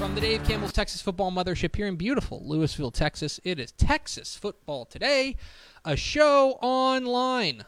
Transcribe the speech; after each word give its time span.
From 0.00 0.14
the 0.14 0.20
Dave 0.22 0.42
Campbell's 0.44 0.72
Texas 0.72 1.02
Football 1.02 1.30
Mothership 1.30 1.76
here 1.76 1.86
in 1.86 1.96
beautiful 1.96 2.40
Lewisville, 2.40 2.90
Texas, 2.90 3.38
it 3.44 3.60
is 3.60 3.70
Texas 3.72 4.34
Football 4.34 4.86
Today, 4.86 5.36
a 5.84 5.94
show 5.94 6.52
online. 6.62 7.66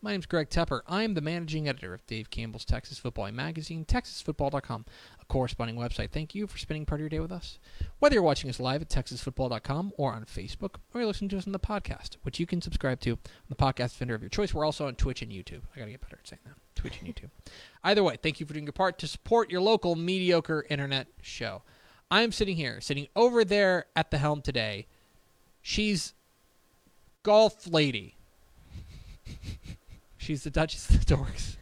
My 0.00 0.12
name's 0.12 0.24
Greg 0.24 0.48
Tepper. 0.48 0.80
I 0.86 1.02
am 1.02 1.12
the 1.12 1.20
managing 1.20 1.68
editor 1.68 1.92
of 1.92 2.06
Dave 2.06 2.30
Campbell's 2.30 2.64
Texas 2.64 2.96
Football 2.96 3.30
Magazine, 3.32 3.84
TexasFootball.com, 3.84 4.86
corresponding 5.28 5.76
website. 5.76 6.10
Thank 6.10 6.34
you 6.34 6.46
for 6.46 6.58
spending 6.58 6.86
part 6.86 7.00
of 7.00 7.02
your 7.02 7.08
day 7.08 7.20
with 7.20 7.32
us. 7.32 7.58
Whether 7.98 8.14
you're 8.14 8.22
watching 8.22 8.50
us 8.50 8.60
live 8.60 8.82
at 8.82 8.88
TexasFootball.com 8.88 9.92
or 9.96 10.12
on 10.12 10.24
Facebook, 10.24 10.76
or 10.92 11.00
you're 11.00 11.06
listening 11.06 11.30
to 11.30 11.38
us 11.38 11.46
on 11.46 11.52
the 11.52 11.58
podcast, 11.58 12.16
which 12.22 12.38
you 12.38 12.46
can 12.46 12.60
subscribe 12.60 13.00
to 13.00 13.12
on 13.12 13.18
the 13.48 13.56
podcast 13.56 13.96
vendor 13.96 14.14
of 14.14 14.22
your 14.22 14.28
choice. 14.28 14.54
We're 14.54 14.64
also 14.64 14.86
on 14.86 14.94
Twitch 14.94 15.22
and 15.22 15.32
YouTube. 15.32 15.62
I 15.74 15.78
gotta 15.78 15.90
get 15.90 16.00
better 16.00 16.18
at 16.20 16.28
saying 16.28 16.40
that. 16.44 16.54
Twitch 16.74 17.00
and 17.00 17.08
YouTube. 17.12 17.30
Either 17.84 18.02
way, 18.04 18.16
thank 18.22 18.40
you 18.40 18.46
for 18.46 18.52
doing 18.52 18.66
your 18.66 18.72
part 18.72 18.98
to 18.98 19.06
support 19.06 19.50
your 19.50 19.60
local 19.60 19.96
mediocre 19.96 20.64
internet 20.68 21.08
show. 21.22 21.62
I'm 22.10 22.30
sitting 22.32 22.56
here, 22.56 22.80
sitting 22.80 23.08
over 23.16 23.44
there 23.44 23.86
at 23.96 24.10
the 24.10 24.18
helm 24.18 24.42
today. 24.42 24.86
She's 25.62 26.14
golf 27.22 27.66
lady. 27.66 28.14
She's 30.16 30.44
the 30.44 30.50
Duchess 30.50 30.88
of 30.90 31.04
the 31.04 31.14
Dorks. 31.16 31.56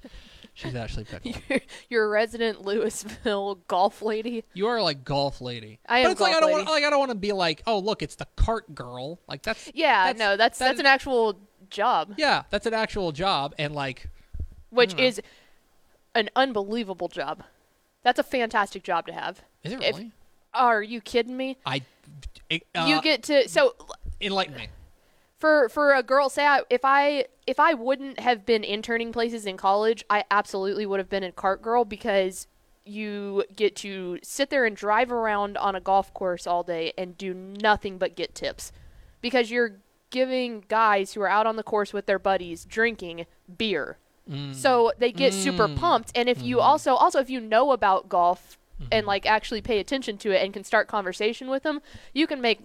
She's 0.55 0.75
Ashley 0.75 1.05
Pickle. 1.05 1.33
You're, 1.49 1.61
you're 1.91 2.05
a 2.05 2.09
resident 2.09 2.63
Lewisville 2.63 3.59
golf 3.69 4.03
lady. 4.03 4.45
You 4.55 4.69
are 4.69 4.81
like 4.81 5.05
golf 5.05 5.41
lady. 5.41 5.81
I 5.89 5.99
am 5.99 6.05
but 6.07 6.13
it's 6.13 6.21
like 6.21 6.31
I 6.31 6.41
golf 6.41 6.43
don't 6.43 6.53
want 6.53 6.69
like 6.69 6.85
I 6.85 6.91
don't 6.91 6.99
want 7.01 7.11
to 7.11 7.17
be 7.17 7.33
like, 7.33 7.63
oh 7.67 7.79
look, 7.81 8.03
it's 8.03 8.15
the 8.15 8.27
cart 8.37 8.73
girl. 8.75 9.19
Like 9.29 9.43
that's 9.43 9.71
Yeah, 9.75 10.05
That's- 10.07 10.19
no, 10.19 10.37
that's 10.37 10.59
that 10.59 10.67
that's 10.67 10.75
is- 10.75 10.81
an 10.81 10.87
actual 10.87 11.37
job, 11.71 12.15
yeah, 12.17 12.45
that's 12.51 12.67
an 12.67 12.75
actual 12.75 13.11
job 13.11 13.55
and 13.59 13.75
like 13.75 14.09
which 14.71 14.95
is 14.95 15.21
an 16.15 16.31
unbelievable 16.37 17.09
job. 17.09 17.43
That's 18.05 18.19
a 18.21 18.23
fantastic 18.25 18.83
job 18.85 19.07
to 19.09 19.13
have. 19.13 19.43
is 19.65 19.73
it 19.73 19.83
If- 19.83 19.97
really? 19.97 20.13
Are 20.53 20.83
you 20.85 21.01
kidding 21.01 21.37
me? 21.37 21.57
I 21.67 21.83
it, 22.49 22.65
uh, 22.77 22.85
you 22.89 23.01
get 23.03 23.25
to 23.25 23.49
so 23.49 23.75
enlighten 24.21 24.55
me. 24.55 24.69
For 25.45 25.69
for 25.69 25.93
a 25.93 26.03
girl 26.03 26.31
say 26.31 26.47
I, 26.47 26.63
if 26.71 26.81
i 26.85 27.27
if 27.47 27.61
i 27.61 27.75
wouldn't 27.75 28.19
have 28.19 28.47
been 28.47 28.65
interning 28.65 29.13
places 29.13 29.45
in 29.45 29.59
college 29.59 30.03
i 30.09 30.25
absolutely 30.31 30.87
would 30.87 31.01
have 31.01 31.11
been 31.11 31.23
a 31.23 31.33
cart 31.33 31.61
girl 31.61 31.85
because 31.85 32.47
you 32.87 33.45
get 33.55 33.77
to 33.77 34.19
sit 34.23 34.49
there 34.49 34.65
and 34.65 34.75
drive 34.75 35.13
around 35.13 35.59
on 35.59 35.75
a 35.75 35.81
golf 35.81 36.15
course 36.15 36.47
all 36.47 36.63
day 36.63 36.95
and 36.97 37.19
do 37.19 37.35
nothing 37.35 37.99
but 37.99 38.17
get 38.17 38.35
tips 38.35 38.73
because 39.21 39.51
you're 39.51 39.77
giving 40.09 40.65
guys 40.69 41.13
who 41.13 41.21
are 41.21 41.29
out 41.29 41.47
on 41.47 41.57
the 41.57 41.63
course 41.63 41.93
with 41.93 42.07
their 42.07 42.19
buddies 42.19 42.65
drinking 42.65 43.27
beer. 43.59 43.99
Mm. 44.31 44.55
So 44.55 44.93
they 44.99 45.13
get 45.13 45.33
super 45.33 45.67
mm. 45.67 45.77
pumped. 45.77 46.13
And 46.15 46.29
if 46.29 46.41
you 46.41 46.57
mm-hmm. 46.57 46.67
also 46.67 46.95
also 46.95 47.19
if 47.21 47.29
you 47.29 47.41
know 47.41 47.73
about 47.73 48.09
golf 48.09 48.59
and 48.79 48.91
mm-hmm. 48.91 49.09
like 49.09 49.27
actually 49.27 49.61
pay 49.61 49.79
attention 49.79 50.19
to 50.19 50.31
it 50.31 50.43
and 50.43 50.53
can 50.53 50.65
start 50.65 50.89
conversation 50.89 51.49
with 51.49 51.63
them 51.63 51.81
you 52.13 52.27
can 52.27 52.41
make 52.41 52.61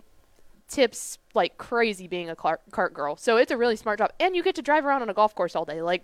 tips 0.70 1.18
like 1.34 1.58
crazy 1.58 2.08
being 2.08 2.30
a 2.30 2.36
cart, 2.36 2.62
cart 2.72 2.94
girl. 2.94 3.16
So 3.18 3.38
it's 3.38 3.52
a 3.52 3.58
really 3.58 3.76
smart 3.76 4.00
job, 4.00 4.12
and 4.20 4.36
you 4.36 4.44
get 4.44 4.56
to 4.56 4.62
drive 4.62 4.86
around 4.86 5.02
on 5.02 5.10
a 5.10 5.14
golf 5.14 5.36
course 5.36 5.56
all 5.56 5.66
day. 5.66 5.82
Like, 5.82 6.04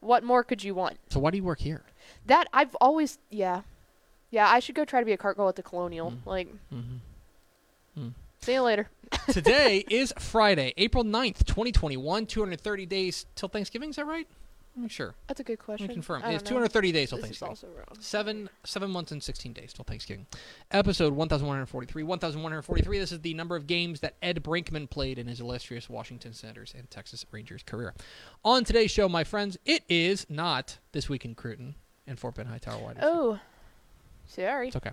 what 0.00 0.22
more 0.22 0.44
could 0.44 0.62
you 0.62 0.74
want? 0.74 0.98
So 1.08 1.20
why 1.20 1.30
do 1.30 1.38
you 1.38 1.44
work 1.44 1.60
here? 1.60 1.84
That 2.26 2.48
I've 2.52 2.74
always, 2.76 3.18
yeah, 3.30 3.62
yeah. 4.30 4.48
I 4.48 4.60
should 4.60 4.74
go 4.74 4.84
try 4.84 5.00
to 5.00 5.06
be 5.06 5.12
a 5.12 5.16
cart 5.16 5.36
girl 5.36 5.48
at 5.48 5.56
the 5.56 5.62
Colonial. 5.62 6.12
Like, 6.24 6.48
mm-hmm. 6.72 8.08
see 8.40 8.52
you 8.52 8.62
later. 8.62 8.88
Today 9.30 9.84
is 9.88 10.12
Friday, 10.18 10.74
April 10.76 11.04
9th, 11.04 11.44
2021. 11.46 12.26
230 12.26 12.86
days 12.86 13.26
till 13.34 13.48
Thanksgiving, 13.48 13.90
is 13.90 13.96
that 13.96 14.06
right? 14.06 14.26
I'm 14.76 14.88
sure. 14.88 15.14
That's 15.26 15.40
a 15.40 15.44
good 15.44 15.58
question. 15.58 15.88
confirm. 15.88 16.22
It's 16.24 16.42
230 16.42 16.92
days 16.92 17.08
till 17.08 17.16
This 17.18 17.30
is 17.30 17.38
Thanksgiving. 17.38 17.48
also 17.48 17.66
wrong. 17.68 17.96
Seven 17.98 18.50
seven 18.64 18.90
months 18.90 19.10
and 19.10 19.22
16 19.22 19.52
days 19.54 19.72
till 19.72 19.84
Thanksgiving. 19.84 20.26
Episode 20.70 21.14
1143. 21.14 22.02
1143. 22.02 22.98
This 22.98 23.10
is 23.12 23.20
the 23.20 23.32
number 23.34 23.56
of 23.56 23.66
games 23.66 24.00
that 24.00 24.16
Ed 24.22 24.42
Brinkman 24.42 24.90
played 24.90 25.18
in 25.18 25.26
his 25.28 25.40
illustrious 25.40 25.88
Washington 25.88 26.34
Senators 26.34 26.74
and 26.76 26.90
Texas 26.90 27.24
Rangers 27.30 27.62
career. 27.62 27.94
On 28.44 28.64
today's 28.64 28.90
show, 28.90 29.08
my 29.08 29.24
friends, 29.24 29.56
it 29.64 29.82
is 29.88 30.26
not 30.28 30.78
This 30.92 31.08
Week 31.08 31.24
in 31.24 31.34
Cruton 31.34 31.74
and 32.06 32.18
Fort 32.18 32.34
Bend 32.34 32.48
Hightower 32.48 32.78
Wide. 32.82 32.98
Oh, 33.00 33.38
sorry. 34.26 34.68
It's 34.68 34.76
okay. 34.76 34.92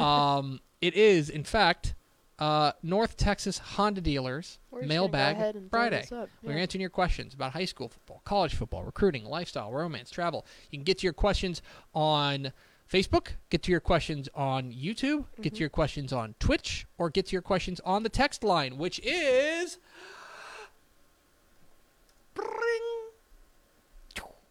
Um, 0.00 0.60
it 0.80 0.94
is, 0.94 1.30
in 1.30 1.44
fact, 1.44 1.94
uh, 2.40 2.72
North 2.82 3.16
Texas 3.16 3.58
Honda 3.58 4.00
Dealers 4.00 4.58
We're 4.70 4.80
just 4.80 4.88
gonna 4.88 4.98
go 4.98 5.02
Mailbag 5.02 5.36
ahead 5.36 5.54
and 5.56 5.70
throw 5.70 5.78
Friday. 5.80 6.06
up. 6.12 6.28
We're 6.42 6.56
answering 6.56 6.80
your 6.80 6.90
questions 6.90 7.34
about 7.34 7.52
high 7.52 7.66
school 7.66 7.88
football, 7.88 8.22
college 8.24 8.54
football, 8.54 8.82
recruiting, 8.82 9.24
lifestyle, 9.26 9.70
romance, 9.72 10.10
travel. 10.10 10.46
You 10.70 10.78
can 10.78 10.84
get 10.84 10.98
to 10.98 11.06
your 11.06 11.12
questions 11.12 11.60
on 11.94 12.52
Facebook, 12.90 13.28
get 13.50 13.62
to 13.64 13.70
your 13.70 13.80
questions 13.80 14.28
on 14.34 14.72
YouTube, 14.72 15.26
get 15.36 15.52
Mm-hmm. 15.52 15.54
to 15.54 15.60
your 15.60 15.68
questions 15.68 16.12
on 16.12 16.34
Twitch, 16.40 16.86
or 16.98 17.10
get 17.10 17.26
to 17.26 17.32
your 17.32 17.42
questions 17.42 17.78
on 17.84 18.02
the 18.02 18.08
text 18.08 18.42
line, 18.42 18.78
which 18.78 18.98
is. 19.04 19.78
Bring. 22.34 22.89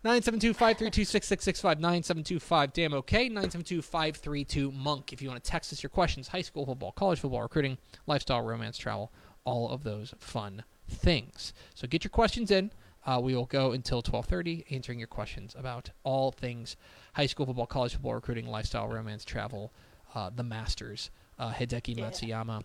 972-532-6665 0.06 1.80
972-5 1.80 2.74
damn 2.74 2.94
okay. 2.94 3.30
972-532 3.30 4.74
monk. 4.74 5.12
If 5.12 5.22
you 5.22 5.30
want 5.30 5.44
to 5.44 5.50
text 5.52 5.74
us 5.74 5.84
your 5.84 5.90
questions 5.90 6.30
high 6.30 6.42
school 6.42 6.66
football 6.66 6.92
college 6.94 7.20
football 7.20 7.42
recruiting 7.42 7.78
lifestyle 8.08 8.42
romance 8.42 8.78
travel 8.78 9.12
all 9.46 9.70
of 9.70 9.84
those 9.84 10.14
fun 10.20 10.64
things. 10.88 11.54
So 11.76 11.88
get 11.88 12.04
your 12.04 12.10
questions 12.10 12.50
in. 12.52 12.72
Uh, 13.06 13.20
we 13.22 13.36
will 13.36 13.46
go 13.46 13.72
until 13.72 14.02
12.30 14.04 14.66
answering 14.72 15.00
your 15.00 15.08
questions 15.08 15.56
about 15.58 15.90
all 16.04 16.32
things 16.32 16.76
high 17.14 17.26
school 17.26 17.46
football 17.46 17.66
college 17.66 17.94
football 17.94 18.14
recruiting 18.14 18.46
lifestyle 18.48 18.88
romance 18.88 19.24
travel 19.26 19.72
uh, 20.16 20.30
the 20.34 20.44
masters 20.44 21.10
uh, 21.40 21.52
hideki 21.52 21.98
Yeah. 21.98 22.10
matsuyama 22.10 22.64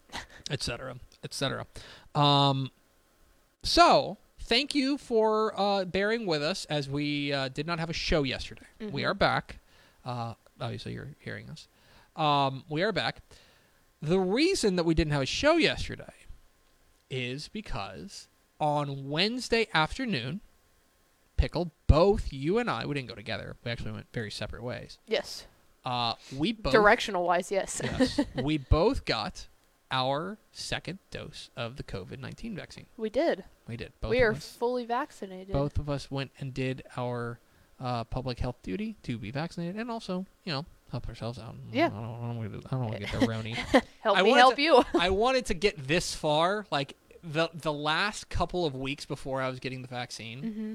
etc 0.50 0.96
etc 1.22 1.66
um, 2.14 2.70
so, 3.62 4.18
thank 4.44 4.74
you 4.74 4.98
for 4.98 5.58
uh, 5.58 5.84
bearing 5.84 6.26
with 6.26 6.42
us 6.42 6.64
as 6.66 6.88
we 6.88 7.32
uh, 7.32 7.48
did 7.48 7.66
not 7.66 7.78
have 7.78 7.90
a 7.90 7.94
show 7.94 8.22
yesterday. 8.22 8.66
We 8.80 9.02
Mhm. 9.02 9.06
are 9.10 9.14
back. 9.14 9.58
Uh, 10.04 10.34
obviously, 10.60 10.92
you're 10.92 11.10
hearing 11.18 11.48
us. 11.50 11.66
Um, 12.16 12.64
we 12.68 12.82
are 12.82 12.92
back. 12.92 13.18
The 14.00 14.18
reason 14.20 14.76
that 14.76 14.84
we 14.84 14.94
didn't 14.94 15.12
have 15.12 15.22
a 15.22 15.26
show 15.26 15.56
yesterday 15.56 16.12
is 17.10 17.48
because 17.48 18.28
on 18.60 19.08
Wednesday 19.08 19.66
afternoon, 19.74 20.40
Pickle, 21.36 21.72
both 21.88 22.32
you 22.32 22.58
and 22.58 22.70
I, 22.70 22.86
we 22.86 22.94
didn't 22.94 23.08
go 23.08 23.14
together. 23.14 23.56
We 23.64 23.70
actually 23.70 23.92
went 23.92 24.06
very 24.12 24.30
separate 24.30 24.62
ways. 24.62 24.98
Yes. 25.06 25.46
Uh, 25.84 26.14
we 26.36 26.52
both 26.52 26.72
Directional 26.72 27.24
wise, 27.24 27.50
yes. 27.50 27.80
yes, 27.82 28.20
we 28.42 28.56
both 28.56 29.04
got 29.04 29.48
our 29.94 30.38
second 30.52 30.98
dose 31.10 31.50
of 31.56 31.76
the 31.76 31.82
COVID 31.84 32.18
nineteen 32.18 32.56
vaccine. 32.56 32.86
we 32.96 33.08
did. 33.10 33.44
We 33.68 33.76
did. 33.76 33.92
Both 34.00 34.10
we 34.10 34.20
are 34.22 34.32
us. 34.32 34.56
fully 34.58 34.84
vaccinated. 34.84 35.52
both 35.52 35.78
of 35.78 35.88
us 35.88 36.10
went 36.10 36.30
and 36.40 36.52
did 36.52 36.82
our 36.96 37.38
uh, 37.80 38.04
public 38.04 38.38
health 38.40 38.56
duty 38.62 38.96
to 39.04 39.18
be 39.18 39.30
vaccinated 39.30 39.76
and 39.76 39.90
also, 39.90 40.26
you 40.44 40.52
know, 40.52 40.64
help 40.90 41.08
ourselves 41.08 41.38
out. 41.38 41.54
Yeah. 41.72 41.86
I 41.86 41.88
don't, 41.90 42.02
don't, 42.02 42.36
wanna- 42.38 42.58
I 42.66 42.70
don't 42.70 42.80
want 42.80 42.92
to 42.94 42.98
get 43.00 43.12
the 43.12 43.26
Roni. 43.34 43.54
Help 44.00 44.18
I 44.18 44.22
me 44.22 44.30
help 44.32 44.56
to- 44.56 44.62
you. 44.62 44.84
I 44.98 45.10
wanted 45.10 45.46
to 45.46 45.54
get 45.54 45.86
this 45.88 46.14
far, 46.14 46.66
like 46.70 46.96
the 47.22 47.48
the 47.54 47.72
last 47.72 48.28
couple 48.28 48.66
of 48.66 48.74
weeks 48.74 49.06
before 49.06 49.40
I 49.40 49.48
was 49.48 49.60
getting 49.60 49.82
the 49.82 49.88
vaccine. 49.88 50.42
hmm 50.42 50.74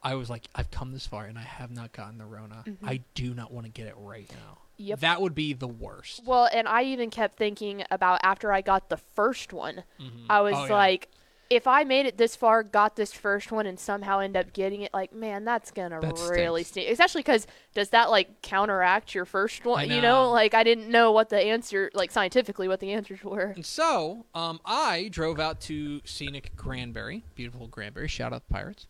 I 0.00 0.14
was 0.14 0.30
like, 0.30 0.44
I've 0.54 0.70
come 0.70 0.92
this 0.92 1.06
far 1.08 1.24
and 1.24 1.36
I 1.36 1.42
have 1.42 1.72
not 1.72 1.90
gotten 1.92 2.18
the 2.18 2.24
Rona. 2.24 2.62
Mhm. 2.64 2.76
I 2.84 3.00
do 3.14 3.34
not 3.34 3.52
want 3.52 3.66
to 3.66 3.72
get 3.72 3.88
it 3.88 3.96
right 3.98 4.30
now. 4.30 4.58
Yep. 4.78 5.00
That 5.00 5.20
would 5.20 5.34
be 5.34 5.52
the 5.52 5.68
worst. 5.68 6.22
Well, 6.24 6.48
and 6.52 6.66
I 6.68 6.84
even 6.84 7.10
kept 7.10 7.36
thinking 7.36 7.84
about 7.90 8.20
after 8.22 8.52
I 8.52 8.60
got 8.60 8.88
the 8.88 8.96
first 8.96 9.52
one, 9.52 9.84
Mhm. 10.00 10.26
I 10.30 10.40
was 10.40 10.54
Oh, 10.56 10.64
yeah. 10.66 10.72
like, 10.72 11.08
if 11.50 11.66
I 11.66 11.82
made 11.82 12.04
it 12.04 12.18
this 12.18 12.36
far, 12.36 12.62
got 12.62 12.94
this 12.94 13.10
first 13.12 13.50
one, 13.50 13.64
and 13.66 13.80
somehow 13.80 14.18
end 14.18 14.36
up 14.36 14.52
getting 14.52 14.82
it, 14.82 14.92
like, 14.92 15.12
man, 15.14 15.44
that's 15.46 15.70
gonna 15.70 15.98
That 16.00 16.14
really 16.30 16.62
stink. 16.62 16.90
Especially 16.90 17.20
because 17.22 17.46
does 17.74 17.88
that 17.88 18.10
like 18.10 18.42
counteract 18.42 19.14
your 19.14 19.24
first 19.24 19.64
one? 19.64 19.78
I 19.80 19.82
You 19.84 20.02
know. 20.02 20.24
know, 20.26 20.30
like 20.30 20.52
I 20.54 20.62
didn't 20.62 20.90
know 20.90 21.10
what 21.10 21.30
the 21.30 21.40
answer, 21.42 21.90
like 21.94 22.10
scientifically, 22.10 22.68
what 22.68 22.80
the 22.80 22.92
answers 22.92 23.24
were. 23.24 23.52
And 23.56 23.64
so, 23.64 24.26
um, 24.34 24.60
I 24.64 25.08
drove 25.08 25.40
out 25.40 25.60
to 25.62 26.02
scenic 26.04 26.54
Granbury, 26.54 27.24
beautiful 27.34 27.66
Granbury. 27.66 28.08
Shout 28.08 28.32
out 28.34 28.46
the 28.46 28.52
Pirates. 28.52 28.86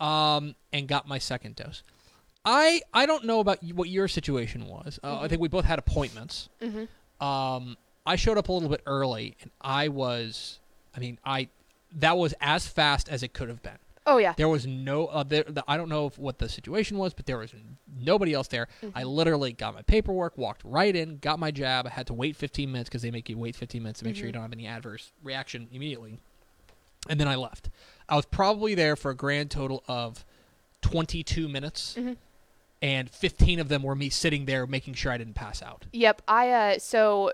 Um, 0.00 0.56
and 0.72 0.88
got 0.88 1.06
my 1.06 1.18
second 1.18 1.54
dose. 1.56 1.84
I 2.44 2.82
I 2.92 3.06
don't 3.06 3.24
know 3.24 3.40
about 3.40 3.62
what 3.72 3.88
your 3.88 4.08
situation 4.08 4.66
was. 4.66 4.98
Uh, 5.02 5.20
I 5.20 5.28
think 5.28 5.40
we 5.40 5.48
both 5.48 5.64
had 5.64 5.78
appointments. 5.78 6.48
Mm-hmm. 6.60 7.24
Um, 7.24 7.76
I 8.06 8.16
showed 8.16 8.36
up 8.38 8.48
a 8.48 8.52
little 8.52 8.68
bit 8.68 8.82
early, 8.86 9.36
and 9.40 9.50
I 9.60 9.88
was, 9.88 10.58
I 10.94 11.00
mean, 11.00 11.18
I 11.24 11.48
that 11.96 12.16
was 12.16 12.34
as 12.40 12.66
fast 12.66 13.08
as 13.08 13.22
it 13.22 13.32
could 13.32 13.48
have 13.48 13.62
been. 13.62 13.78
Oh 14.06 14.18
yeah. 14.18 14.34
There 14.36 14.48
was 14.50 14.66
no 14.66 15.06
other. 15.06 15.44
The, 15.44 15.64
I 15.66 15.78
don't 15.78 15.88
know 15.88 16.06
if, 16.08 16.18
what 16.18 16.38
the 16.38 16.48
situation 16.50 16.98
was, 16.98 17.14
but 17.14 17.24
there 17.24 17.38
was 17.38 17.54
nobody 17.98 18.34
else 18.34 18.48
there. 18.48 18.68
I 18.94 19.04
literally 19.04 19.52
got 19.52 19.72
my 19.74 19.80
paperwork, 19.80 20.36
walked 20.36 20.60
right 20.64 20.94
in, 20.94 21.16
got 21.18 21.38
my 21.38 21.50
jab. 21.50 21.86
I 21.86 21.90
had 21.90 22.06
to 22.08 22.12
wait 22.14 22.36
15 22.36 22.70
minutes 22.70 22.90
because 22.90 23.00
they 23.00 23.10
make 23.10 23.30
you 23.30 23.38
wait 23.38 23.56
15 23.56 23.82
minutes 23.82 24.00
to 24.00 24.04
make 24.04 24.16
sure 24.16 24.26
you 24.26 24.32
don't 24.32 24.42
have 24.42 24.52
any 24.52 24.66
adverse 24.66 25.12
reaction 25.22 25.68
immediately. 25.72 26.18
And 27.08 27.18
then 27.18 27.28
I 27.28 27.36
left. 27.36 27.70
I 28.06 28.16
was 28.16 28.26
probably 28.26 28.74
there 28.74 28.96
for 28.96 29.10
a 29.10 29.14
grand 29.14 29.50
total 29.50 29.82
of 29.88 30.26
22 30.82 31.48
minutes, 31.48 31.94
Mhm. 31.98 32.16
And 32.84 33.08
15 33.10 33.58
of 33.60 33.68
them 33.68 33.82
were 33.82 33.94
me 33.94 34.10
sitting 34.10 34.44
there 34.44 34.66
making 34.66 34.94
sure 34.94 35.10
I 35.10 35.16
didn't 35.18 35.34
pass 35.34 35.62
out. 35.62 35.86
Yep. 35.92 36.22
I 36.28 36.50
uh 36.50 36.78
so 36.78 37.32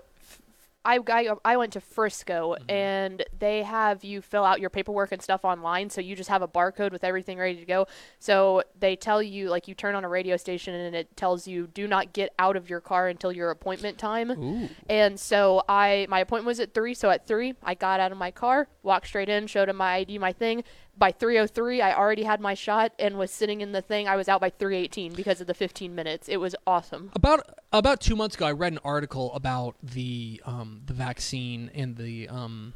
I 0.83 1.57
went 1.57 1.73
to 1.73 1.79
Frisco 1.79 2.55
Mm-hmm. 2.55 2.71
and 2.71 3.23
they 3.37 3.61
have 3.61 4.03
you 4.03 4.19
fill 4.19 4.43
out 4.43 4.59
your 4.59 4.71
paperwork 4.71 5.11
and 5.11 5.21
stuff 5.21 5.45
online 5.45 5.91
so 5.91 6.01
you 6.01 6.15
just 6.15 6.29
have 6.29 6.41
a 6.41 6.47
barcode 6.47 6.91
with 6.91 7.03
everything 7.03 7.37
ready 7.37 7.57
to 7.57 7.65
go. 7.65 7.85
So 8.17 8.63
they 8.79 8.95
tell 8.95 9.21
you 9.21 9.49
like 9.49 9.67
you 9.67 9.75
turn 9.75 9.93
on 9.93 10.03
a 10.03 10.09
radio 10.09 10.37
station 10.37 10.73
and 10.73 10.95
it 10.95 11.15
tells 11.15 11.47
you 11.47 11.67
do 11.67 11.87
not 11.87 12.13
get 12.13 12.33
out 12.39 12.55
of 12.55 12.67
your 12.67 12.81
car 12.81 13.07
until 13.09 13.31
your 13.31 13.51
appointment 13.51 13.99
time. 13.99 14.31
Ooh. 14.31 14.69
And 14.89 15.19
so 15.19 15.61
I 15.69 16.07
my 16.09 16.19
appointment 16.19 16.47
was 16.47 16.59
at 16.59 16.73
3, 16.73 16.95
so 16.95 17.11
at 17.11 17.27
3 17.27 17.53
I 17.63 17.75
got 17.75 17.99
out 17.99 18.11
of 18.11 18.17
my 18.17 18.31
car, 18.31 18.67
walked 18.81 19.05
straight 19.05 19.29
in, 19.29 19.45
showed 19.45 19.69
him 19.69 19.75
my 19.77 19.93
ID, 19.97 20.17
my 20.17 20.33
thing. 20.33 20.63
By 21.01 21.11
3:03 21.11 21.81
I 21.81 21.95
already 21.95 22.21
had 22.21 22.39
my 22.39 22.53
shot 22.53 22.93
and 22.99 23.17
was 23.17 23.31
sitting 23.31 23.61
in 23.61 23.71
the 23.71 23.81
thing. 23.81 24.07
I 24.07 24.15
was 24.15 24.29
out 24.29 24.39
by 24.39 24.51
3:18 24.51 25.15
because 25.15 25.41
of 25.41 25.47
the 25.47 25.55
15 25.55 25.95
minutes. 25.95 26.29
It 26.29 26.37
was 26.37 26.55
awesome. 26.67 27.09
About 27.15 27.41
about 27.73 28.01
two 28.01 28.15
months 28.15 28.35
ago, 28.35 28.45
I 28.45 28.51
read 28.51 28.73
an 28.73 28.79
article 28.85 29.33
about 29.33 29.75
the 29.81 30.39
um, 30.45 30.83
the 30.85 30.93
vaccine 30.93 31.71
and 31.73 31.97
the 31.97 32.29
um, 32.29 32.75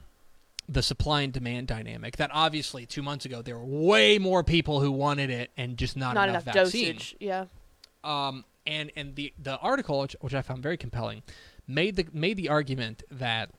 the 0.68 0.82
supply 0.82 1.22
and 1.22 1.32
demand 1.32 1.68
dynamic. 1.68 2.18
That 2.18 2.32
obviously 2.34 2.88
two 2.88 3.04
months 3.04 3.26
ago 3.26 3.44
there 3.44 3.60
were 3.60 3.64
way 3.64 4.18
more 4.18 4.44
people 4.44 4.80
who 4.80 4.92
wanted 4.92 5.30
it 5.30 5.52
and 5.56 5.78
just 5.78 5.96
not, 5.96 6.16
Not 6.16 6.28
enough, 6.28 6.46
enough 6.46 6.56
vaccine. 6.56 6.94
dosage. 6.96 7.16
Yeah. 7.20 7.46
Um, 8.04 8.44
and 8.66 8.92
and 8.96 9.16
the 9.16 9.34
the 9.38 9.60
article, 9.60 10.00
which, 10.00 10.16
which 10.22 10.34
I 10.34 10.42
found 10.42 10.64
very 10.64 10.78
compelling, 10.78 11.22
made 11.68 11.96
the 11.96 12.08
made 12.12 12.38
the 12.38 12.50
argument 12.50 13.04
that 13.12 13.52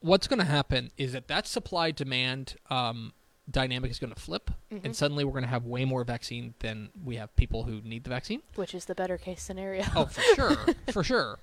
what's 0.00 0.28
going 0.28 0.40
to 0.40 0.44
happen 0.44 0.90
is 0.98 1.14
that 1.14 1.28
that 1.28 1.46
supply 1.46 1.90
demand 1.90 2.56
um, 2.68 3.14
dynamic 3.52 3.90
is 3.90 3.98
going 3.98 4.12
to 4.12 4.20
flip, 4.20 4.50
Mhm. 4.72 4.84
and 4.84 4.96
suddenly 4.96 5.24
we're 5.24 5.32
going 5.32 5.44
to 5.44 5.48
have 5.50 5.64
way 5.66 5.84
more 5.84 6.02
vaccine 6.04 6.54
than 6.60 6.90
we 7.04 7.16
have 7.16 7.34
people 7.36 7.64
who 7.64 7.80
need 7.82 8.04
the 8.04 8.10
vaccine. 8.10 8.42
Which 8.54 8.74
is 8.74 8.86
the 8.86 8.94
better 8.94 9.18
case 9.18 9.42
scenario. 9.42 9.84
Oh, 9.94 10.06
for 10.06 10.22
sure, 10.34 10.56
for 10.92 11.04
sure. 11.04 11.38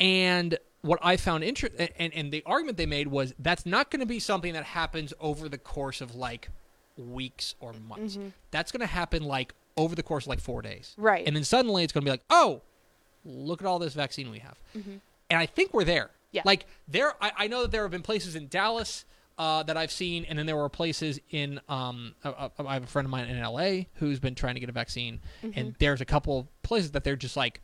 And 0.00 0.58
what 0.82 0.98
I 1.02 1.16
found 1.16 1.44
interesting, 1.44 1.88
and, 1.98 2.12
and 2.14 2.32
the 2.32 2.42
argument 2.46 2.76
they 2.76 2.86
made 2.86 3.08
was 3.08 3.34
that's 3.38 3.66
not 3.66 3.90
going 3.90 4.00
to 4.00 4.06
be 4.06 4.18
something 4.18 4.52
that 4.52 4.64
happens 4.64 5.12
over 5.20 5.48
the 5.48 5.58
course 5.58 6.00
of 6.00 6.14
like 6.14 6.48
weeks 6.96 7.54
or 7.60 7.72
months. 7.72 8.16
Mhm. 8.16 8.32
That's 8.50 8.72
going 8.72 8.80
to 8.80 8.86
happen 8.86 9.22
like 9.24 9.54
over 9.76 9.94
the 9.94 10.02
course 10.02 10.24
of 10.24 10.28
like 10.28 10.40
four 10.40 10.62
days. 10.62 10.94
Right. 10.96 11.26
And 11.26 11.34
then 11.36 11.44
suddenly 11.44 11.82
it's 11.84 11.92
going 11.92 12.02
to 12.02 12.06
be 12.06 12.10
like, 12.10 12.24
oh, 12.30 12.62
look 13.24 13.60
at 13.60 13.66
all 13.66 13.78
this 13.78 13.94
vaccine 13.94 14.30
we 14.30 14.38
have. 14.40 14.56
Mhm. 14.76 15.00
And 15.30 15.38
I 15.38 15.46
think 15.46 15.74
we're 15.74 15.84
there. 15.84 16.10
Yeah. 16.30 16.42
Like 16.44 16.66
there, 16.86 17.12
I, 17.22 17.32
I 17.36 17.46
know 17.48 17.62
that 17.62 17.70
there 17.70 17.82
have 17.82 17.90
been 17.90 18.02
places 18.02 18.36
in 18.36 18.48
Dallas 18.48 19.04
uh, 19.38 19.62
that 19.64 19.76
I've 19.76 19.90
seen, 19.92 20.24
and 20.24 20.38
then 20.38 20.46
there 20.46 20.56
were 20.56 20.68
places 20.68 21.20
in. 21.30 21.60
Um, 21.68 22.14
I 22.24 22.48
have 22.74 22.84
a 22.84 22.86
friend 22.86 23.04
of 23.06 23.10
mine 23.10 23.28
in 23.28 23.40
LA 23.42 23.84
who's 23.94 24.18
been 24.18 24.34
trying 24.34 24.54
to 24.54 24.60
get 24.60 24.68
a 24.68 24.72
vaccine, 24.72 25.20
Mm-hmm. 25.42 25.58
and 25.58 25.74
there's 25.78 26.00
a 26.00 26.04
couple 26.06 26.38
of 26.40 26.62
places 26.62 26.92
that 26.92 27.04
they're 27.04 27.16
just 27.16 27.36
like, 27.36 27.60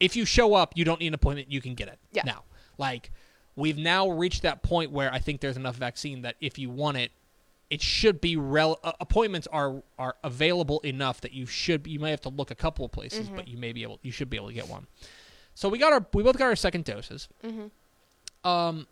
if 0.00 0.16
you 0.16 0.24
show 0.24 0.54
up, 0.54 0.72
you 0.76 0.84
don't 0.84 0.98
need 1.00 1.08
an 1.08 1.14
appointment, 1.14 1.50
you 1.50 1.60
can 1.60 1.74
get 1.74 1.88
it 1.88 1.98
Yeah. 2.12 2.22
now. 2.24 2.42
Like 2.78 3.12
we've 3.54 3.78
now 3.78 4.08
reached 4.10 4.42
that 4.42 4.62
point 4.62 4.90
where 4.90 5.12
I 5.12 5.18
think 5.20 5.40
there's 5.40 5.56
enough 5.56 5.76
vaccine 5.76 6.22
that 6.22 6.36
if 6.40 6.58
you 6.58 6.70
want 6.70 6.96
it, 6.96 7.12
it 7.70 7.80
should 7.80 8.20
be 8.20 8.36
rel- 8.36 8.80
uh, 8.82 8.92
appointments 9.00 9.46
are 9.52 9.82
are 9.98 10.16
available 10.24 10.80
enough 10.80 11.20
that 11.20 11.32
you 11.32 11.46
should 11.46 11.86
you 11.86 12.00
may 12.00 12.10
have 12.10 12.20
to 12.22 12.28
look 12.30 12.50
a 12.50 12.54
couple 12.54 12.84
of 12.84 12.90
places, 12.92 13.26
Mm-hmm. 13.26 13.36
but 13.36 13.48
you 13.48 13.56
may 13.58 13.72
be 13.72 13.82
able 13.82 13.98
you 14.02 14.10
should 14.10 14.28
be 14.28 14.36
able 14.36 14.48
to 14.48 14.54
get 14.54 14.68
one. 14.68 14.86
So 15.54 15.68
we 15.68 15.78
got 15.78 15.92
our 15.92 16.04
we 16.14 16.22
both 16.22 16.36
got 16.36 16.46
our 16.46 16.56
second 16.56 16.84
doses. 16.84 17.28
Mhm. 17.44 17.70
Um, 18.44 18.86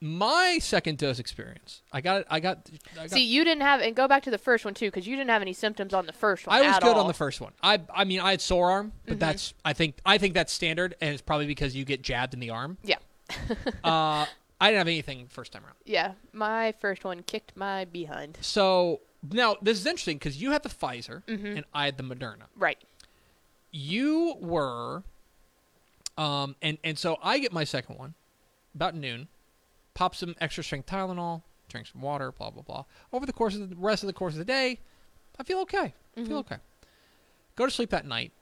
my 0.00 0.58
second 0.60 0.96
dose 0.98 1.18
experience, 1.18 1.82
I 1.92 2.00
got 2.00 2.24
I 2.30 2.40
got 2.40 2.70
I 2.94 3.02
got 3.02 3.10
See, 3.10 3.22
you 3.24 3.44
didn't 3.44 3.62
have, 3.62 3.80
and 3.80 3.94
go 3.94 4.08
back 4.08 4.22
to 4.24 4.30
the 4.30 4.38
first 4.38 4.64
one 4.64 4.72
too, 4.74 4.86
because 4.86 5.06
you 5.06 5.14
didn't 5.14 5.30
have 5.30 5.42
any 5.42 5.52
symptoms 5.52 5.92
on 5.92 6.06
the 6.06 6.12
first 6.12 6.46
one. 6.46 6.56
I 6.56 6.66
was 6.66 6.78
good 6.78 6.94
all. 6.94 7.00
on 7.02 7.06
the 7.06 7.12
first 7.14 7.40
one. 7.40 7.52
I 7.62 7.80
I 7.94 8.04
mean 8.04 8.20
I 8.20 8.30
had 8.30 8.40
sore 8.40 8.70
arm, 8.70 8.92
but 9.04 9.12
Mm-hmm. 9.12 9.18
that's 9.20 9.54
I 9.64 9.72
think 9.74 9.96
I 10.06 10.16
think 10.18 10.34
that's 10.34 10.52
standard, 10.52 10.94
and 11.00 11.12
it's 11.12 11.22
probably 11.22 11.46
because 11.46 11.76
you 11.76 11.84
get 11.84 12.02
jabbed 12.02 12.32
in 12.34 12.40
the 12.40 12.50
arm. 12.50 12.78
Yeah. 12.82 12.96
uh, 13.84 14.26
I 14.62 14.68
didn't 14.68 14.78
have 14.78 14.88
anything 14.88 15.26
first 15.28 15.52
time 15.52 15.64
around. 15.64 15.76
Yeah, 15.84 16.12
my 16.32 16.72
first 16.80 17.04
one 17.04 17.22
kicked 17.22 17.56
my 17.56 17.84
behind. 17.84 18.38
So 18.40 19.00
now 19.30 19.56
this 19.60 19.78
is 19.78 19.86
interesting 19.86 20.16
because 20.16 20.40
you 20.40 20.50
had 20.52 20.62
the 20.62 20.68
Pfizer 20.70 21.22
Mhm. 21.26 21.56
and 21.56 21.64
I 21.74 21.84
had 21.84 21.96
the 21.98 22.02
Moderna. 22.02 22.44
Right. 22.56 22.78
You 23.72 24.36
were, 24.40 25.02
um, 26.18 26.56
and 26.62 26.78
and 26.82 26.98
so 26.98 27.18
I 27.22 27.38
get 27.38 27.52
my 27.52 27.64
second 27.64 27.98
one 27.98 28.14
about 28.74 28.94
noon, 28.94 29.28
pop 30.00 30.14
some 30.14 30.34
extra 30.40 30.64
strength 30.64 30.86
Tylenol, 30.88 31.42
drink 31.68 31.86
some 31.86 32.00
water, 32.00 32.32
blah 32.32 32.48
blah 32.48 32.62
blah. 32.62 32.84
Over 33.12 33.26
the 33.26 33.34
course 33.34 33.54
of 33.54 33.68
the 33.68 33.76
rest 33.76 34.02
of 34.02 34.06
the 34.06 34.14
course 34.14 34.32
of 34.32 34.38
the 34.38 34.46
day, 34.46 34.80
I 35.38 35.42
feel 35.44 35.58
okay. 35.60 35.92
I 36.16 36.24
feel 36.24 36.38
okay. 36.38 36.56
Go 37.54 37.66
to 37.66 37.70
sleep 37.70 37.90
that 37.90 38.06
night. 38.06 38.32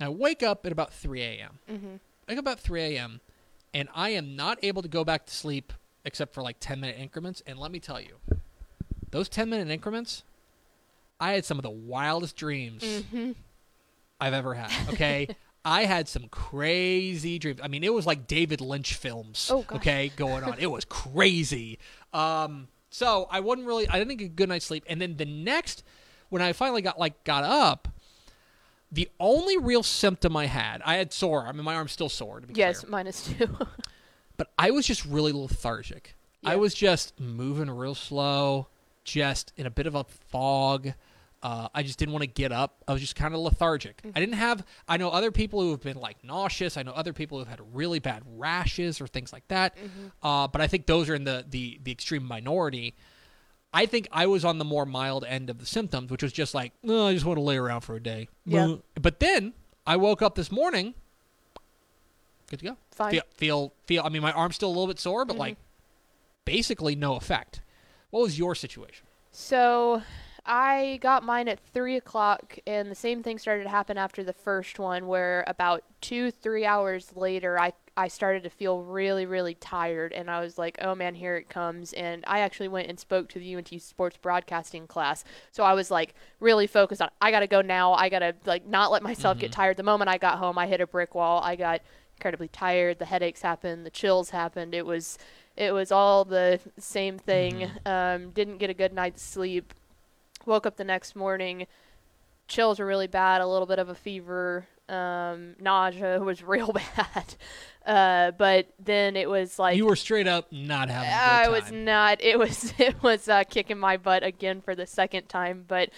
I 0.00 0.08
wake 0.08 0.42
up 0.42 0.64
at 0.64 0.72
about 0.72 0.90
3 0.92 1.20
a.m. 1.22 1.58
Mm-hmm. 1.70 1.96
wake 2.28 2.38
up 2.38 2.44
about 2.44 2.60
3 2.60 2.80
a.m. 2.96 3.20
and 3.74 3.88
I 3.94 4.10
am 4.10 4.34
not 4.36 4.58
able 4.62 4.80
to 4.80 4.88
go 4.88 5.04
back 5.04 5.26
to 5.26 5.34
sleep 5.34 5.72
except 6.06 6.32
for 6.32 6.42
like 6.42 6.56
10 6.60 6.80
minute 6.80 6.96
increments. 6.98 7.42
And 7.46 7.58
let 7.58 7.70
me 7.70 7.78
tell 7.78 8.00
you, 8.00 8.16
those 9.10 9.28
10 9.28 9.50
minute 9.50 9.68
increments, 9.70 10.24
I 11.20 11.32
had 11.32 11.44
some 11.44 11.58
of 11.58 11.62
the 11.62 11.70
wildest 11.70 12.36
dreams 12.36 12.82
Mm-hmm. 12.82 13.32
I've 14.18 14.32
ever 14.34 14.54
had. 14.54 14.72
Okay. 14.94 15.28
I 15.64 15.84
had 15.84 16.08
some 16.08 16.28
crazy 16.28 17.38
dreams. 17.38 17.60
I 17.62 17.68
mean, 17.68 17.84
it 17.84 17.92
was 17.92 18.06
like 18.06 18.26
David 18.26 18.60
Lynch 18.60 18.94
films. 18.94 19.48
Oh. 19.52 19.64
Okay, 19.72 20.12
going 20.16 20.44
on. 20.44 20.56
it 20.58 20.70
was 20.70 20.84
crazy. 20.84 21.78
Um, 22.12 22.68
so 22.90 23.26
I 23.30 23.40
wasn't 23.40 23.66
really. 23.66 23.88
I 23.88 23.98
didn't 23.98 24.16
get 24.16 24.26
a 24.26 24.28
good 24.28 24.48
night's 24.48 24.66
sleep. 24.66 24.84
And 24.88 25.00
then 25.00 25.16
the 25.16 25.24
next, 25.24 25.82
when 26.28 26.42
I 26.42 26.52
finally 26.52 26.82
got 26.82 26.98
like 26.98 27.24
got 27.24 27.44
up, 27.44 27.88
the 28.92 29.08
only 29.18 29.56
real 29.58 29.82
symptom 29.82 30.36
I 30.36 30.46
had, 30.46 30.82
I 30.84 30.96
had 30.96 31.12
sore. 31.12 31.46
I 31.46 31.52
mean, 31.52 31.64
my 31.64 31.74
arm's 31.74 31.92
still 31.92 32.08
sore. 32.08 32.40
To 32.40 32.46
be 32.46 32.54
Yes, 32.54 32.80
clear. 32.80 32.90
minus 32.90 33.26
two. 33.26 33.56
but 34.36 34.50
I 34.58 34.70
was 34.70 34.86
just 34.86 35.04
really 35.04 35.32
lethargic. 35.32 36.14
I 36.44 36.56
was 36.56 36.74
just 36.74 37.18
moving 37.18 37.70
real 37.70 37.94
slow, 37.94 38.66
just 39.02 39.52
in 39.56 39.64
a 39.64 39.70
bit 39.70 39.86
of 39.86 39.94
a 39.94 40.04
fog. 40.04 40.92
Uh, 41.44 41.68
I 41.74 41.82
just 41.82 41.98
didn't 41.98 42.12
want 42.14 42.22
to 42.22 42.26
get 42.26 42.52
up. 42.52 42.82
I 42.88 42.92
was 42.94 43.02
just 43.02 43.16
kind 43.16 43.34
of 43.34 43.40
lethargic. 43.40 44.00
I 44.14 44.18
didn't 44.18 44.36
have. 44.36 44.64
I 44.88 44.96
know 44.96 45.10
other 45.10 45.30
people 45.30 45.60
who 45.60 45.72
have 45.72 45.82
been 45.82 45.98
like 45.98 46.24
nauseous. 46.24 46.78
I 46.78 46.82
know 46.82 46.92
other 46.92 47.12
people 47.12 47.38
who've 47.38 47.46
had 47.46 47.60
really 47.74 47.98
bad 47.98 48.22
rashes 48.38 48.98
or 48.98 49.06
things 49.06 49.30
like 49.30 49.46
that. 49.48 49.76
Uh, 50.22 50.48
but 50.48 50.62
I 50.62 50.66
think 50.68 50.86
those 50.86 51.10
are 51.10 51.14
in 51.14 51.24
the, 51.24 51.44
the 51.48 51.78
the 51.84 51.92
extreme 51.92 52.24
minority. 52.26 52.94
I 53.74 53.84
think 53.84 54.08
I 54.10 54.24
was 54.26 54.42
on 54.44 54.56
the 54.58 54.64
more 54.64 54.86
mild 54.86 55.24
end 55.24 55.50
of 55.50 55.58
the 55.58 55.66
symptoms, 55.66 56.10
which 56.10 56.22
was 56.22 56.32
just 56.32 56.54
like, 56.54 56.72
oh, 56.88 57.08
I 57.08 57.12
just 57.12 57.26
want 57.26 57.36
to 57.36 57.42
lay 57.42 57.58
around 57.58 57.82
for 57.82 57.94
a 57.94 58.00
day. 58.02 58.28
Yeah. 58.46 58.76
But 59.00 59.20
then 59.20 59.52
I 59.86 59.96
woke 59.96 60.22
up 60.22 60.36
this 60.36 60.50
morning, 60.50 60.94
good 62.48 62.60
to 62.60 62.64
go. 62.64 62.76
Fine. 62.92 63.10
Feel, 63.10 63.22
feel, 63.36 63.72
feel. 63.86 64.02
I 64.04 64.08
mean, 64.08 64.22
my 64.22 64.32
arm's 64.32 64.54
still 64.54 64.68
a 64.68 64.70
little 64.70 64.86
bit 64.86 64.98
sore, 64.98 65.24
but 65.26 65.36
Mhm. 65.36 65.40
like, 65.40 65.56
basically 66.46 66.94
no 66.96 67.16
effect. 67.16 67.60
What 68.10 68.20
was 68.22 68.38
your 68.38 68.54
situation? 68.54 69.06
So, 69.32 70.02
I 70.46 70.98
got 71.00 71.22
mine 71.22 71.48
at 71.48 71.58
three 71.72 71.96
o'clock, 71.96 72.58
and 72.66 72.90
the 72.90 72.94
same 72.94 73.22
thing 73.22 73.38
started 73.38 73.64
to 73.64 73.70
happen 73.70 73.96
after 73.96 74.22
the 74.22 74.32
first 74.34 74.78
one, 74.78 75.06
where 75.06 75.42
about 75.46 75.84
two, 76.02 76.30
three 76.30 76.66
hours 76.66 77.12
later, 77.16 77.58
I 77.58 77.72
I 77.96 78.08
started 78.08 78.42
to 78.42 78.50
feel 78.50 78.82
really, 78.82 79.24
really 79.24 79.54
tired, 79.54 80.12
and 80.12 80.28
I 80.30 80.40
was 80.40 80.58
like, 80.58 80.76
"Oh 80.82 80.94
man, 80.94 81.14
here 81.14 81.36
it 81.36 81.48
comes!" 81.48 81.92
And 81.94 82.24
I 82.26 82.40
actually 82.40 82.68
went 82.68 82.88
and 82.88 82.98
spoke 82.98 83.28
to 83.30 83.38
the 83.38 83.54
UNT 83.54 83.80
sports 83.80 84.16
broadcasting 84.16 84.86
class, 84.86 85.24
so 85.52 85.62
I 85.64 85.72
was 85.74 85.90
like 85.90 86.14
really 86.40 86.66
focused 86.66 87.00
on, 87.00 87.10
I 87.20 87.30
gotta 87.30 87.46
go 87.46 87.62
now. 87.62 87.92
I 87.94 88.08
gotta 88.08 88.34
like 88.44 88.66
not 88.66 88.90
let 88.90 89.02
myself 89.02 89.38
get 89.38 89.52
tired. 89.52 89.76
The 89.76 89.82
moment 89.82 90.10
I 90.10 90.18
got 90.18 90.38
home, 90.38 90.58
I 90.58 90.66
hit 90.66 90.80
a 90.80 90.86
brick 90.86 91.14
wall. 91.14 91.40
I 91.42 91.56
got 91.56 91.80
incredibly 92.16 92.48
tired. 92.48 92.98
The 92.98 93.04
headaches 93.06 93.42
happened. 93.42 93.86
The 93.86 93.90
chills 93.90 94.30
happened. 94.30 94.74
It 94.74 94.84
was 94.84 95.16
it 95.56 95.72
was 95.72 95.92
all 95.92 96.24
the 96.24 96.60
same 96.78 97.18
thing. 97.18 97.70
Um, 97.86 98.30
didn't 98.30 98.58
get 98.58 98.70
a 98.70 98.74
good 98.74 98.92
night's 98.92 99.22
sleep. 99.22 99.72
Woke 100.46 100.66
up 100.66 100.76
the 100.76 100.84
next 100.84 101.16
morning. 101.16 101.66
Chills 102.48 102.78
were 102.78 102.86
really 102.86 103.06
bad. 103.06 103.40
A 103.40 103.46
little 103.46 103.66
bit 103.66 103.78
of 103.78 103.88
a 103.88 103.94
fever. 103.94 104.66
Um, 104.88 105.56
nausea 105.58 106.20
was 106.22 106.42
real 106.42 106.72
bad. 106.96 107.34
Uh, 107.86 108.30
but 108.32 108.68
then 108.78 109.16
it 109.16 109.28
was 109.28 109.58
like 109.58 109.76
you 109.76 109.86
were 109.86 109.96
straight 109.96 110.26
up 110.26 110.50
not 110.52 110.88
having. 110.88 111.10
I 111.10 111.48
was 111.48 111.70
not. 111.70 112.22
It 112.22 112.38
was 112.38 112.72
it 112.78 113.02
was 113.02 113.28
uh, 113.28 113.44
kicking 113.44 113.78
my 113.78 113.96
butt 113.96 114.22
again 114.22 114.60
for 114.60 114.74
the 114.74 114.86
second 114.86 115.28
time. 115.28 115.64
But 115.66 115.90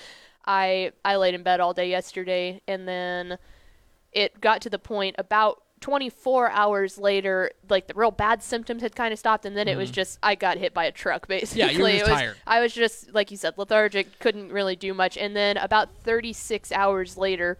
I 0.44 0.92
I 1.04 1.16
laid 1.16 1.34
in 1.34 1.42
bed 1.42 1.60
all 1.60 1.74
day 1.74 1.90
yesterday, 1.90 2.60
and 2.66 2.86
then 2.86 3.38
it 4.12 4.40
got 4.40 4.62
to 4.62 4.70
the 4.70 4.78
point 4.78 5.16
about 5.18 5.62
24 5.86 6.50
hours 6.50 6.98
later, 6.98 7.52
like 7.70 7.86
the 7.86 7.94
real 7.94 8.10
bad 8.10 8.42
symptoms 8.42 8.82
had 8.82 8.96
kind 8.96 9.12
of 9.12 9.20
stopped, 9.20 9.46
and 9.46 9.56
then 9.56 9.68
it 9.68 9.76
was 9.76 9.88
just 9.88 10.18
I 10.20 10.34
got 10.34 10.58
hit 10.58 10.74
by 10.74 10.84
a 10.84 10.90
truck 10.90 11.28
basically. 11.28 11.62
Mm-hmm. 11.62 11.76
you 11.78 11.82
were 11.84 11.90
just 11.90 12.00
it 12.00 12.10
was, 12.10 12.20
tired. 12.20 12.36
I 12.44 12.60
was 12.60 12.74
just 12.74 13.14
like 13.14 13.30
you 13.30 13.36
said, 13.36 13.54
lethargic, 13.56 14.18
couldn't 14.18 14.50
really 14.50 14.74
do 14.74 14.92
much, 14.92 15.16
and 15.16 15.36
then 15.36 15.56
about 15.58 15.94
36 16.02 16.72
hours 16.72 17.16
later, 17.16 17.56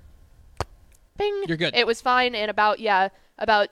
bing, 1.16 1.44
You're 1.46 1.56
good. 1.56 1.76
It 1.76 1.86
was 1.86 2.00
fine, 2.00 2.34
and 2.34 2.50
about 2.50 2.80
yeah, 2.80 3.10
about 3.38 3.68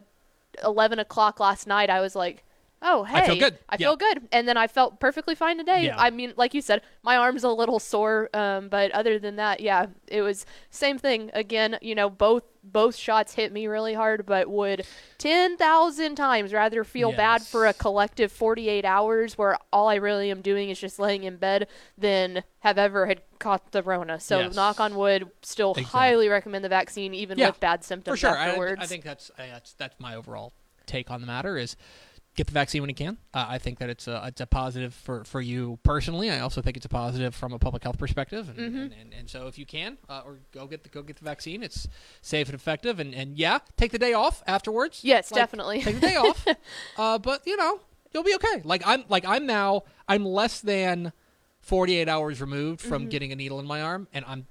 11 0.63 1.01
o'clock 1.01 1.41
last 1.41 1.67
night, 1.67 1.91
I 1.91 2.01
was 2.01 2.15
like. 2.15 2.44
Oh, 2.87 3.03
hey. 3.05 3.17
I 3.19 3.27
feel 3.27 3.37
good. 3.37 3.59
I 3.69 3.77
Yeah. 3.79 3.87
feel 3.89 3.97
good. 3.97 4.29
And 4.31 4.47
then 4.47 4.57
I 4.59 4.67
felt 4.67 5.01
perfectly 5.01 5.35
fine 5.35 5.57
today. 5.57 5.87
Yeah. 5.87 5.95
I 5.99 6.11
mean, 6.11 6.35
like 6.37 6.53
you 6.53 6.61
said, 6.61 6.83
my 7.03 7.17
arm's 7.17 7.43
a 7.43 7.49
little 7.49 7.81
sore, 7.81 8.29
um, 8.35 8.69
but 8.69 8.91
other 8.93 9.19
than 9.19 9.37
that, 9.37 9.61
yeah, 9.61 9.87
it 10.07 10.21
was 10.21 10.45
same 10.71 10.99
thing. 10.99 11.31
Again, 11.33 11.79
you 11.81 11.95
know, 11.95 12.11
both 12.11 12.43
both 12.67 12.97
shots 12.97 13.35
hit 13.35 13.53
me 13.53 13.67
really 13.67 13.93
hard, 13.93 14.25
but 14.25 14.49
would 14.49 14.87
ten 15.19 15.57
thousand 15.57 16.15
times 16.15 16.53
rather 16.53 16.83
feel 16.85 17.13
bad 17.13 17.43
for 17.43 17.67
a 17.67 17.75
collective 17.75 18.33
forty 18.33 18.69
eight 18.71 18.85
hours 18.87 19.37
where 19.37 19.59
all 19.73 19.89
I 19.89 19.97
really 19.97 20.31
am 20.31 20.41
doing 20.41 20.71
is 20.71 20.79
just 20.81 20.99
laying 20.99 21.25
in 21.25 21.37
bed 21.37 21.69
than 21.99 22.43
have 22.61 22.79
ever 22.79 23.07
had 23.07 23.21
caught 23.39 23.73
the 23.73 23.83
Rona. 23.83 24.19
So 24.21 24.41
Yes. 24.41 24.55
knock 24.55 24.81
on 24.81 24.95
wood, 24.95 25.31
still 25.43 25.73
Exactly. 25.73 25.99
highly 25.99 26.29
recommend 26.29 26.65
the 26.65 26.71
vaccine, 26.71 27.13
even 27.15 27.39
Yeah, 27.39 27.49
with 27.49 27.61
bad 27.61 27.81
for 27.81 27.87
symptoms 27.87 28.21
sure. 28.21 28.31
I, 28.37 28.49
afterwards. 28.49 28.81
I 28.83 28.87
think 28.87 29.05
that's, 29.05 29.31
uh, 29.39 29.43
that's 29.53 29.73
that's 29.75 29.99
my 30.01 30.15
overall 30.15 30.53
take 30.87 31.11
on 31.11 31.21
the 31.23 31.27
matter 31.27 31.57
is 31.59 31.77
get 32.37 32.47
the 32.49 32.53
vaccine 32.53 32.83
when 32.83 32.89
you 32.89 32.95
can. 32.95 33.17
Uh, 33.33 33.47
I 33.49 33.59
think 33.59 33.79
that 33.79 33.89
it's 33.91 34.09
a 34.09 34.23
it's 34.27 34.41
a 34.41 34.47
positive 34.47 34.93
for, 34.95 35.25
for 35.25 35.41
you 35.41 35.79
personally. 35.83 36.31
I 36.31 36.41
also 36.41 36.61
think 36.63 36.77
it's 36.77 36.87
a 36.87 36.89
positive 36.89 37.35
from 37.35 37.53
a 37.53 37.59
public 37.59 37.83
health 37.85 37.99
perspective. 37.99 38.49
And, 38.49 38.59
Mm-hmm. 38.59 38.79
and, 38.79 38.93
and, 39.01 39.15
and 39.15 39.31
so 39.31 39.47
if 39.47 39.59
you 39.59 39.67
can, 39.67 39.99
uh, 40.09 40.23
or 40.25 40.39
go 40.53 40.67
get 40.67 40.83
the 40.83 40.89
go 40.89 41.03
get 41.03 41.17
the 41.17 41.25
vaccine. 41.25 41.63
It's 41.63 41.87
safe 42.23 42.49
and 42.49 42.55
effective. 42.55 42.99
And, 43.01 43.15
and 43.15 43.37
yeah, 43.37 43.59
take 43.77 43.93
the 43.93 43.99
day 43.99 44.13
off 44.15 44.43
afterwards. 44.47 45.01
Yes, 45.05 45.31
Like, 45.31 45.41
definitely. 45.41 45.83
take 45.83 45.97
the 45.97 46.01
day 46.09 46.17
off. 46.17 46.47
Uh, 46.97 47.19
but 47.19 47.47
you 47.47 47.57
know 47.57 47.81
you'll 48.13 48.23
be 48.25 48.35
okay. 48.37 48.63
Like 48.65 48.83
I'm 48.87 49.05
like 49.09 49.25
I'm 49.27 49.47
now 49.47 49.83
I'm 50.09 50.25
less 50.25 50.61
than 50.61 51.13
48 51.61 52.09
hours 52.09 52.41
removed 52.41 52.81
from 52.81 53.09
getting 53.09 53.33
a 53.33 53.37
needle 53.37 53.59
in 53.61 53.67
my 53.67 53.81
arm, 53.83 54.07
and 54.13 54.25
I'm. 54.27 54.41
Mm-hmm. 54.41 54.51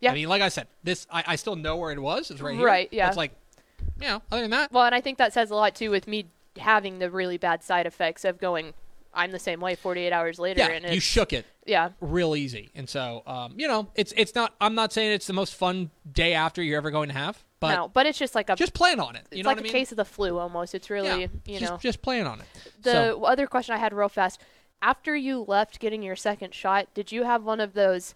Yeah. 0.00 0.10
I 0.10 0.14
mean, 0.14 0.28
like 0.28 0.42
I 0.42 0.50
said, 0.50 0.66
this 0.84 1.06
I, 1.10 1.24
I 1.28 1.36
still 1.36 1.56
know 1.56 1.76
where 1.78 1.90
it 1.90 1.98
was. 1.98 2.30
It's 2.30 2.40
right 2.42 2.54
here. 2.54 2.66
Right, 2.66 2.88
yeah. 2.92 3.08
It's 3.08 3.16
like, 3.16 3.32
you 4.00 4.06
know, 4.06 4.20
other 4.30 4.42
than 4.42 4.50
that, 4.50 4.70
Well, 4.70 4.84
and 4.84 4.94
I 4.94 5.00
think 5.00 5.16
that 5.18 5.32
says 5.32 5.50
a 5.50 5.54
lot 5.54 5.74
too 5.74 5.90
with 5.90 6.06
me 6.06 6.26
having 6.58 6.98
the 6.98 7.10
really 7.10 7.38
bad 7.38 7.62
side 7.62 7.86
effects 7.86 8.24
of 8.24 8.38
going. 8.38 8.74
I'm 9.14 9.32
the 9.32 9.38
same 9.38 9.60
way. 9.60 9.76
48 9.76 10.12
hours 10.12 10.38
later, 10.38 10.60
yeah, 10.60 10.68
and 10.68 10.94
you 10.94 11.00
shook 11.00 11.32
it 11.32 11.46
yeah, 11.66 11.90
real 12.00 12.36
easy. 12.36 12.70
And 12.74 12.88
so, 12.88 13.22
um, 13.26 13.54
you 13.56 13.68
know, 13.68 13.88
it's 13.94 14.12
it's 14.16 14.34
not. 14.34 14.54
I'm 14.60 14.74
not 14.74 14.92
saying 14.92 15.12
it's 15.12 15.26
the 15.26 15.32
most 15.32 15.54
fun 15.54 15.90
day 16.10 16.34
after 16.34 16.62
you're 16.62 16.76
ever 16.76 16.90
going 16.90 17.08
to 17.08 17.14
have, 17.14 17.42
but 17.60 17.74
no, 17.74 17.88
but 17.88 18.06
it's 18.06 18.18
just 18.18 18.34
like 18.34 18.48
a 18.48 18.56
just 18.56 18.74
plan 18.74 19.00
on 19.00 19.16
it. 19.16 19.26
You 19.30 19.38
it's 19.38 19.44
know 19.44 19.50
like 19.50 19.56
what 19.56 19.66
I 19.66 19.68
a 19.68 19.72
mean? 19.72 19.72
case 19.72 19.90
of 19.90 19.96
the 19.96 20.04
flu 20.04 20.38
almost. 20.38 20.74
It's 20.74 20.90
really 20.90 21.22
yeah, 21.22 21.26
you 21.44 21.58
just, 21.58 21.72
know 21.72 21.78
just 21.78 22.02
plan 22.02 22.26
on 22.26 22.40
it. 22.40 22.46
the 22.82 22.92
so, 22.92 23.24
other 23.24 23.46
question 23.46 23.74
I 23.74 23.78
had 23.78 23.92
real 23.92 24.08
fast. 24.08 24.40
After 24.82 25.16
you 25.16 25.44
left 25.46 25.80
getting 25.80 26.02
your 26.02 26.16
second 26.16 26.54
shot, 26.54 26.88
did 26.94 27.10
you 27.10 27.24
have 27.24 27.42
one 27.42 27.60
of 27.60 27.72
those 27.74 28.14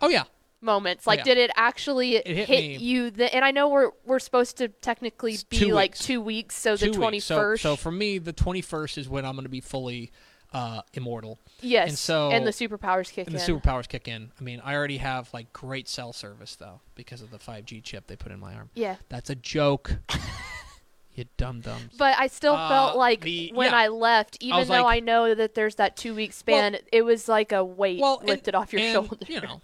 oh 0.00 0.08
yeah, 0.08 0.24
moments? 0.60 1.06
Like, 1.06 1.18
yeah. 1.18 1.24
did 1.24 1.38
it 1.38 1.50
actually 1.56 2.22
hit 2.24 2.48
me- 2.48 2.76
you? 2.76 3.10
The, 3.10 3.34
and 3.34 3.44
I 3.44 3.50
know 3.50 3.68
we're 3.68 3.90
we're 4.04 4.18
supposed 4.18 4.56
to 4.58 4.68
technically 4.68 5.32
It's 5.34 5.44
be 5.44 5.58
two 5.58 5.72
like 5.72 5.92
weeks. 5.92 6.04
two 6.04 6.20
weeks, 6.20 6.56
so 6.56 6.76
two 6.76 6.86
the 6.90 6.92
twenty 6.96 7.20
first. 7.20 7.62
So, 7.62 7.72
so 7.72 7.76
for 7.76 7.90
me, 7.92 8.18
the 8.18 8.32
21st 8.32 8.98
is 8.98 9.08
when 9.08 9.24
I'm 9.24 9.34
going 9.34 9.44
to 9.44 9.48
be 9.50 9.60
fully 9.60 10.10
uh, 10.52 10.82
immortal. 10.94 11.38
yes, 11.60 11.88
and 11.90 11.98
so- 11.98 12.30
and 12.30 12.44
the 12.46 12.50
superpowers 12.50 13.12
kick 13.12 13.26
And 13.28 13.36
the 13.36 13.40
superpowers 13.40 13.86
kick 13.88 14.08
in. 14.08 14.32
I 14.38 14.42
mean, 14.42 14.60
I 14.64 14.74
already 14.74 14.96
have 14.98 15.32
like 15.32 15.52
great 15.52 15.88
cell 15.88 16.12
service 16.12 16.56
though 16.56 16.80
because 16.96 17.22
of 17.22 17.30
the 17.30 17.38
5G 17.38 17.82
chip 17.84 18.06
they 18.08 18.16
put 18.16 18.32
in 18.32 18.40
my 18.40 18.54
arm. 18.54 18.70
yeah, 18.74 18.96
That's 19.08 19.30
a 19.30 19.36
joke. 19.36 19.98
you 21.14 21.24
dum 21.36 21.60
dums. 21.60 21.92
But 21.98 22.18
I 22.18 22.26
still 22.28 22.54
Uh, 22.54 22.68
felt 22.68 22.96
like 22.96 23.20
the- 23.20 23.52
when 23.54 23.70
yeah. 23.70 23.76
I 23.78 23.88
left, 23.88 24.38
even 24.40 24.58
was 24.58 24.68
though 24.68 24.82
like- 24.82 24.96
I 24.96 25.00
know 25.00 25.34
that 25.34 25.54
there's 25.54 25.76
that 25.76 25.96
two 25.96 26.14
week 26.14 26.32
span, 26.32 26.78
it 26.92 27.02
was 27.02 27.28
like 27.28 27.52
a 27.52 27.64
weight 27.64 28.00
Well, 28.00 28.18
and- 28.18 28.28
lifted 28.28 28.54
off 28.56 28.72
your 28.72 28.82
and, 28.82 28.92
shoulder. 28.92 29.26
You 29.28 29.40
know, 29.40 29.60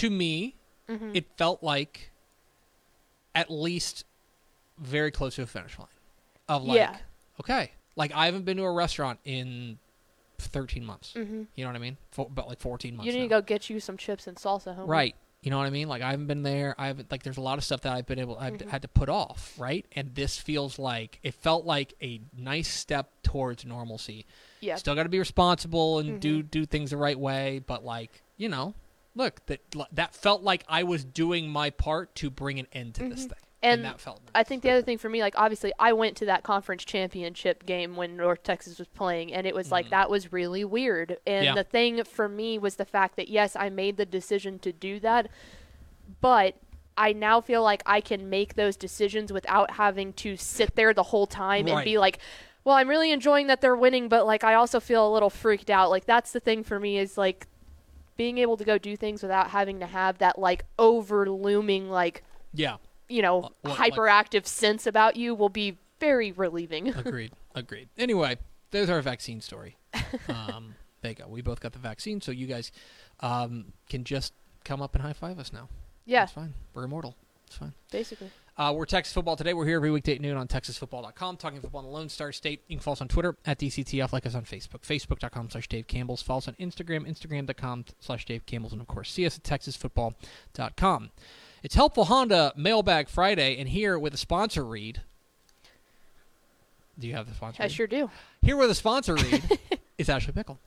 to 0.00 0.10
me, 0.10 0.56
Mhm. 0.88 1.14
it 1.14 1.26
felt 1.36 1.62
like 1.62 2.10
at 3.34 3.50
least 3.50 4.04
very 4.78 5.10
close 5.10 5.36
to 5.36 5.42
a 5.42 5.46
finish 5.46 5.78
line. 5.78 5.88
Of 6.48 6.64
like, 6.64 6.76
Yeah. 6.76 6.98
okay, 7.40 7.72
like 7.96 8.12
I 8.12 8.26
haven't 8.26 8.44
been 8.44 8.56
to 8.56 8.64
a 8.64 8.72
restaurant 8.72 9.20
in 9.24 9.78
13 10.38 10.84
months. 10.84 11.12
Mhm. 11.14 11.46
You 11.54 11.64
know 11.64 11.68
what 11.70 11.76
I 11.76 11.80
mean? 11.80 11.96
For, 12.10 12.26
about 12.26 12.48
like 12.48 12.58
14 12.58 12.96
months. 12.96 13.06
You 13.06 13.12
need 13.12 13.22
to 13.24 13.28
go 13.28 13.40
get 13.42 13.68
you 13.70 13.78
some 13.78 13.96
chips 13.96 14.26
and 14.26 14.36
salsa 14.36 14.74
home. 14.74 14.88
Right. 14.88 15.14
You 15.42 15.50
know 15.50 15.58
what 15.58 15.66
I 15.66 15.70
mean? 15.70 15.88
Like 15.88 16.02
I 16.02 16.10
haven't 16.10 16.26
been 16.26 16.42
there. 16.42 16.74
I 16.78 16.86
haven't 16.88 17.10
like. 17.10 17.22
There's 17.22 17.36
a 17.38 17.40
lot 17.42 17.56
of 17.56 17.64
stuff 17.64 17.80
that 17.82 17.92
I've 17.94 18.04
been 18.06 18.18
able. 18.18 18.36
I've 18.38 18.54
Mm-hmm. 18.54 18.68
had 18.68 18.82
to 18.82 18.88
put 18.88 19.08
off. 19.08 19.54
Right. 19.58 19.86
And 19.92 20.14
this 20.14 20.36
feels 20.38 20.78
like 20.78 21.18
it 21.22 21.32
felt 21.34 21.64
like 21.64 21.94
a 22.02 22.20
nice 22.36 22.68
step 22.68 23.10
towards 23.22 23.64
normalcy. 23.64 24.26
Yeah. 24.60 24.76
Still 24.76 24.94
got 24.94 25.04
to 25.04 25.08
be 25.08 25.18
responsible 25.18 25.98
and 25.98 26.20
do 26.20 26.38
Mm-hmm. 26.40 26.48
do 26.48 26.66
things 26.66 26.90
the 26.90 26.96
right 26.98 27.18
way. 27.18 27.60
But 27.60 27.84
like 27.84 28.22
you 28.36 28.48
know, 28.48 28.74
look 29.20 29.46
that 29.46 29.60
that 29.92 30.14
felt 30.14 30.42
like 30.42 30.64
I 30.68 30.82
was 30.82 31.04
doing 31.04 31.48
my 31.48 31.70
part 31.70 32.14
to 32.16 32.30
bring 32.30 32.58
an 32.58 32.66
end 32.72 32.94
to 32.96 33.08
this 33.08 33.20
thing. 33.20 33.28
Mm-hmm. 33.28 33.36
And 33.62 33.84
that 33.84 34.00
felt. 34.00 34.22
I 34.34 34.42
think 34.42 34.62
the 34.62 34.70
other 34.70 34.80
thing 34.80 34.96
for 34.96 35.10
me, 35.10 35.20
like 35.20 35.34
obviously, 35.36 35.70
I 35.78 35.92
went 35.92 36.16
to 36.16 36.24
that 36.26 36.42
conference 36.44 36.82
championship 36.82 37.66
game 37.66 37.94
when 37.94 38.16
North 38.16 38.42
Texas 38.42 38.78
was 38.78 38.88
playing, 38.88 39.34
and 39.34 39.46
it 39.46 39.54
was 39.54 39.70
like 39.70 39.90
that 39.90 40.08
was 40.08 40.32
really 40.32 40.64
weird. 40.64 41.18
And 41.26 41.40
Mm-hmm. 41.40 41.44
Yeah. 41.44 41.54
the 41.54 41.64
thing 41.64 42.04
for 42.04 42.28
me 42.28 42.58
was 42.58 42.76
the 42.76 42.86
fact 42.86 43.16
that 43.16 43.28
yes, 43.28 43.56
I 43.56 43.68
made 43.68 43.98
the 43.98 44.06
decision 44.06 44.58
to 44.60 44.72
do 44.72 44.98
that, 45.00 45.28
but 46.20 46.56
I 46.96 47.12
now 47.12 47.40
feel 47.40 47.62
like 47.62 47.82
I 47.86 48.00
can 48.00 48.28
make 48.28 48.54
those 48.54 48.76
decisions 48.76 49.32
without 49.32 49.72
having 49.72 50.12
to 50.14 50.36
sit 50.36 50.74
there 50.74 50.92
the 50.92 51.04
whole 51.04 51.26
time 51.26 51.66
and 51.68 51.84
be 51.84 51.98
like, 51.98 52.18
well, 52.64 52.76
I'm 52.76 52.88
really 52.88 53.10
enjoying 53.10 53.46
that 53.46 53.60
they're 53.62 53.76
winning, 53.76 54.08
but 54.08 54.26
like 54.26 54.44
I 54.44 54.54
also 54.54 54.80
feel 54.80 55.06
a 55.06 55.12
little 55.12 55.30
freaked 55.30 55.70
out. 55.70 55.88
Like 55.90 56.04
that's 56.04 56.32
the 56.32 56.40
thing 56.40 56.62
for 56.62 56.78
me 56.78 56.98
is 56.98 57.16
like 57.16 57.46
being 58.20 58.36
able 58.36 58.56
to 58.58 58.64
go 58.64 58.76
do 58.76 58.96
things 58.98 59.22
without 59.22 59.48
having 59.48 59.80
to 59.80 59.86
have 59.86 60.18
that 60.18 60.38
like 60.38 60.66
over 60.78 61.30
looming 61.30 61.88
like 61.88 62.22
yeah. 62.52 62.76
you 63.08 63.22
know 63.22 63.38
What- 63.38 63.52
like- 63.64 63.92
hyperactive 63.94 64.44
sense 64.46 64.86
about 64.86 65.16
you 65.16 65.34
will 65.34 65.48
be 65.48 65.78
very 66.00 66.30
relieving. 66.32 66.88
Agreed. 67.06 67.32
Agreed. 67.54 67.88
Anyway, 67.96 68.36
there's 68.72 68.90
our 68.90 69.00
vaccine 69.00 69.40
story. 69.40 69.76
Um, 70.28 70.74
there 71.00 71.12
you 71.12 71.14
go. 71.16 71.28
We 71.28 71.40
both 71.42 71.60
got 71.60 71.72
the 71.72 71.78
vaccine, 71.78 72.20
so 72.20 72.30
you 72.32 72.46
guys 72.46 72.72
um, 73.20 73.72
can 73.88 74.04
just 74.04 74.32
come 74.64 74.82
up 74.82 74.94
and 74.94 75.02
high 75.02 75.12
five 75.14 75.38
us 75.38 75.50
now. 75.52 75.68
yeah, 76.04 76.24
It's 76.24 76.32
fine. 76.32 76.52
We're 76.74 76.84
immortal. 76.84 77.16
It's 77.46 77.56
fine. 77.56 77.72
basically. 77.90 78.30
Uh, 78.60 78.70
we're 78.70 78.84
Texas 78.84 79.14
Football 79.14 79.36
Today. 79.36 79.54
We're 79.54 79.64
here 79.64 79.76
every 79.76 79.90
weekday 79.90 80.16
at 80.16 80.20
noon 80.20 80.36
on 80.36 80.46
TexasFootball.com, 80.46 81.38
talking 81.38 81.62
football 81.62 81.80
in 81.80 81.86
the 81.86 81.92
Lone 81.92 82.10
Star 82.10 82.30
State. 82.30 82.60
You 82.68 82.76
can 82.76 82.82
follow 82.82 82.92
us 82.92 83.00
on 83.00 83.08
Twitter 83.08 83.34
at 83.46 83.58
DCTF, 83.58 84.12
like 84.12 84.26
us 84.26 84.34
on 84.34 84.42
Facebook, 84.42 84.82
Facebook.com 84.82 85.48
slash 85.48 85.66
Dave 85.66 85.86
Campbell's. 85.86 86.20
Follow 86.20 86.38
us 86.38 86.48
on 86.48 86.52
Instagram, 86.60 87.08
Instagram.com 87.08 87.86
slash 88.00 88.26
Dave 88.26 88.44
Campbell's, 88.44 88.74
and 88.74 88.82
of 88.82 88.86
course, 88.86 89.10
see 89.10 89.24
us 89.24 89.38
at 89.38 89.44
TexasFootball.com. 89.44 91.10
It's 91.62 91.74
Helpful 91.74 92.04
Honda 92.04 92.52
Mailbag 92.54 93.08
Friday, 93.08 93.56
and 93.58 93.66
here 93.66 93.98
with 93.98 94.12
a 94.12 94.18
sponsor 94.18 94.62
read. 94.62 95.00
Do 96.98 97.08
you 97.08 97.14
have 97.14 97.30
the 97.30 97.34
sponsor? 97.34 97.62
I 97.62 97.64
read? 97.64 97.72
sure 97.72 97.86
do. 97.86 98.10
Here 98.42 98.58
with 98.58 98.70
a 98.70 98.74
sponsor 98.74 99.14
read 99.14 99.58
is 99.96 100.10
Ashley 100.10 100.34
Pickle. 100.34 100.58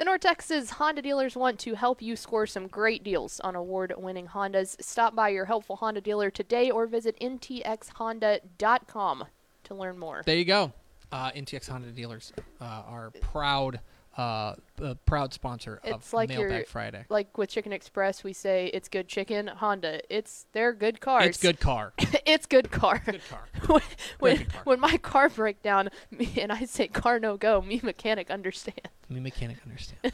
The 0.00 0.06
North 0.06 0.22
Texas 0.22 0.70
Honda 0.70 1.02
dealers 1.02 1.36
want 1.36 1.58
to 1.58 1.74
help 1.74 2.00
you 2.00 2.16
score 2.16 2.46
some 2.46 2.68
great 2.68 3.04
deals 3.04 3.38
on 3.40 3.54
award 3.54 3.92
winning 3.98 4.28
Hondas. 4.28 4.82
Stop 4.82 5.14
by 5.14 5.28
your 5.28 5.44
helpful 5.44 5.76
Honda 5.76 6.00
dealer 6.00 6.30
today 6.30 6.70
or 6.70 6.86
visit 6.86 7.18
ntxhonda.com 7.20 9.24
to 9.64 9.74
learn 9.74 9.98
more. 9.98 10.22
There 10.24 10.38
you 10.38 10.46
go. 10.46 10.72
Uh, 11.12 11.32
NTX 11.32 11.68
Honda 11.68 11.90
dealers 11.90 12.32
uh, 12.62 12.64
are 12.64 13.10
proud 13.20 13.80
uh, 14.20 14.54
a 14.82 14.94
proud 15.06 15.32
sponsor 15.32 15.80
It's 15.82 16.08
of 16.08 16.12
like 16.12 16.28
Mailbag 16.28 16.66
Friday. 16.66 17.06
Like 17.08 17.38
with 17.38 17.48
Chicken 17.48 17.72
Express, 17.72 18.22
we 18.22 18.34
say 18.34 18.70
it's 18.74 18.88
good 18.90 19.08
chicken. 19.08 19.46
Honda, 19.46 20.02
it's 20.14 20.44
they're 20.52 20.74
good 20.74 21.00
cars. 21.00 21.26
It's 21.26 21.40
good 21.40 21.58
car. 21.58 21.94
it's 22.26 22.44
good 22.44 22.70
car. 22.70 23.00
good 23.06 23.22
car. 23.30 23.48
when 23.66 23.82
when, 24.18 24.36
good 24.36 24.52
car. 24.52 24.62
when 24.64 24.80
my 24.80 24.98
car 24.98 25.30
break 25.30 25.62
down 25.62 25.88
me, 26.10 26.30
and 26.36 26.52
I 26.52 26.66
say 26.66 26.88
car 26.88 27.18
no 27.18 27.38
go, 27.38 27.62
me 27.62 27.80
mechanic 27.82 28.30
understand. 28.30 28.88
Me 29.08 29.20
mechanic 29.20 29.56
understand. 29.64 30.12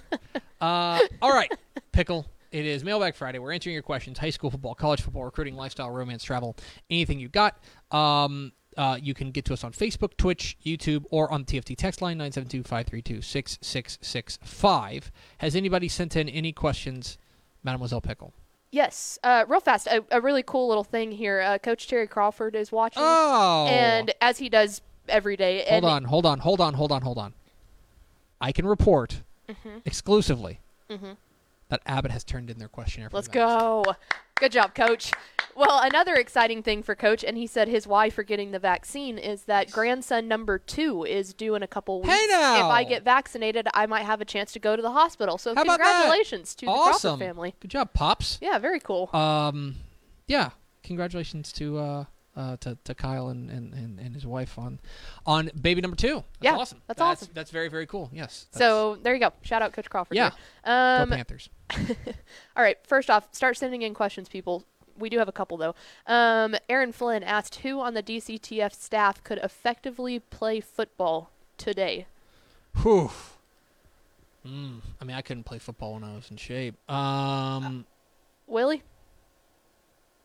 uh, 0.61 1.01
all 1.21 1.33
right, 1.33 1.53
pickle. 1.91 2.27
It 2.53 2.65
is 2.65 2.85
Mailbag 2.85 3.17
Friday. 3.17 3.41
We're 3.41 3.53
answering 3.53 3.75
your 3.75 3.83
questions: 3.83 4.21
high 4.21 4.31
school 4.31 4.53
football, 4.53 4.77
college 4.77 5.01
football, 5.01 5.25
recruiting, 5.25 5.57
lifestyle, 5.57 5.91
romance, 5.91 6.23
travel, 6.23 6.57
anything 6.89 7.19
you 7.19 7.29
got. 7.29 7.59
Um, 7.91 8.53
uh, 8.77 8.99
you 9.01 9.15
can 9.15 9.31
get 9.31 9.45
to 9.47 9.53
us 9.53 9.63
on 9.65 9.73
Facebook, 9.73 10.17
Twitch, 10.17 10.57
YouTube, 10.65 11.05
or 11.11 11.31
on 11.33 11.45
the 11.45 11.61
TFT 11.61 11.77
text 11.77 12.03
line 12.03 12.19
972-532-6665. 12.19 15.11
Has 15.39 15.57
anybody 15.57 15.89
sent 15.89 16.17
in 16.17 16.29
any 16.29 16.53
questions, 16.53 17.19
Mademoiselle 17.63 18.01
Pickle? 18.01 18.33
Yes, 18.71 19.19
uh, 19.23 19.45
real 19.49 19.61
fast. 19.61 19.87
A, 19.87 20.05
a 20.11 20.21
really 20.21 20.43
cool 20.43 20.69
little 20.69 20.85
thing 20.85 21.13
here. 21.13 21.41
Uh, 21.41 21.59
Coach 21.59 21.87
Terry 21.89 22.07
Crawford 22.07 22.55
is 22.57 22.73
watching, 22.73 23.03
Oh, 23.05 23.67
and 23.71 24.13
as 24.21 24.39
he 24.39 24.49
does 24.49 24.83
every 25.09 25.37
day. 25.37 25.59
hold 25.69 25.85
and 25.85 25.87
on, 25.87 26.05
hold 26.05 26.27
on, 26.27 26.41
hold 26.41 26.61
on, 26.61 26.75
hold 26.75 26.93
on, 26.93 27.03
hold 27.03 27.19
on. 27.19 27.35
I 28.41 28.53
can 28.53 28.67
report 28.67 29.23
Mm-hmm. 29.49 29.79
exclusively 29.85 30.59
that 31.69 31.81
Abbott 31.87 32.13
has 32.13 32.25
turned 32.25 32.51
in 32.51 32.59
their 32.59 32.69
questionnaire. 32.69 33.11
For 33.11 33.17
Let's 33.17 33.29
go. 33.29 33.85
Good 34.37 34.53
job, 34.53 34.75
Coach. 34.75 35.13
Well, 35.57 35.81
another 35.83 36.15
exciting 36.15 36.63
thing 36.63 36.83
for 36.83 36.95
Coach, 36.95 37.25
and 37.25 37.39
he 37.39 37.47
said 37.47 37.69
his 37.69 37.87
why 37.87 38.11
for 38.11 38.23
getting 38.23 38.51
the 38.51 38.59
vaccine 38.59 39.17
is 39.17 39.45
that 39.45 39.73
grandson 39.73 40.29
number 40.29 40.59
two 40.59 41.05
is 41.05 41.33
due 41.33 41.55
in 41.55 41.63
a 41.63 41.67
couple 41.67 42.03
weeks. 42.03 42.15
Hey 42.15 42.27
now! 42.29 42.67
If 42.67 42.71
I 42.71 42.85
get 42.85 43.03
vaccinated, 43.03 43.67
I 43.73 43.87
might 43.87 44.05
have 44.05 44.21
a 44.21 44.27
chance 44.27 44.53
to 44.53 44.59
go 44.59 44.77
to 44.77 44.83
the 44.83 44.91
hospital. 44.91 45.39
So 45.39 45.55
How 45.55 45.65
congratulations 45.65 46.55
to 46.57 46.67
the. 46.67 46.73
Crawford 46.73 47.19
family. 47.19 47.55
Good 47.61 47.71
job, 47.71 47.95
pops. 47.95 48.39
Yeah, 48.43 48.59
very 48.59 48.81
cool. 48.81 49.09
Um, 49.15 49.77
yeah, 50.27 50.51
congratulations 50.83 51.51
to 51.55 51.79
uh, 51.79 52.05
uh 52.37 52.57
to, 52.59 52.77
to 52.85 52.95
Kyle 52.95 53.29
and, 53.29 53.51
and, 53.51 53.73
and, 53.75 53.99
and 53.99 54.15
his 54.15 54.27
wife 54.27 54.59
on 54.59 54.79
on 55.25 55.51
baby 55.61 55.81
number 55.81 55.97
two. 55.97 56.17
That's 56.17 56.25
Yeah, 56.41 56.57
awesome. 56.57 56.83
that's 56.87 56.99
that's 56.99 57.23
awesome. 57.23 57.29
That's 57.35 57.51
very 57.51 57.69
very 57.69 57.87
cool. 57.87 58.11
Yes. 58.13 58.47
so 58.51 58.97
there 59.03 59.15
you 59.15 59.21
go. 59.21 59.33
Shout 59.43 59.63
out 59.63 59.73
Coach 59.73 59.89
Crawford. 59.91 60.17
Yeah. 60.17 60.31
there. 60.65 60.97
go 60.99 61.03
Um, 61.03 61.11
Panthers. 61.11 61.49
All 62.57 62.63
right. 62.63 62.79
First 62.87 63.11
off, 63.11 63.29
start 63.33 63.57
sending 63.57 63.83
in 63.83 63.95
questions, 63.95 64.29
people. 64.29 64.65
We 64.99 65.09
do 65.11 65.19
have 65.19 65.29
a 65.29 65.33
couple 65.33 65.57
though. 65.57 65.75
Um, 66.07 66.55
Aaron 66.69 66.93
Flynn 66.93 67.23
asked 67.23 67.57
who 67.57 67.81
on 67.81 67.95
the 67.95 68.03
DCTF 68.03 68.73
staff 68.75 69.23
could 69.25 69.39
effectively 69.43 70.19
play 70.19 70.61
football 70.61 71.31
today. 71.59 72.07
Whew. 72.83 73.11
Mm, 74.47 74.81
I 75.01 75.05
mean, 75.05 75.17
I 75.17 75.23
couldn't 75.23 75.43
play 75.45 75.59
football 75.59 75.95
when 75.95 76.05
I 76.05 76.15
was 76.15 76.31
in 76.31 76.37
shape. 76.37 76.77
Um, 76.91 77.85
Willie, 78.47 78.83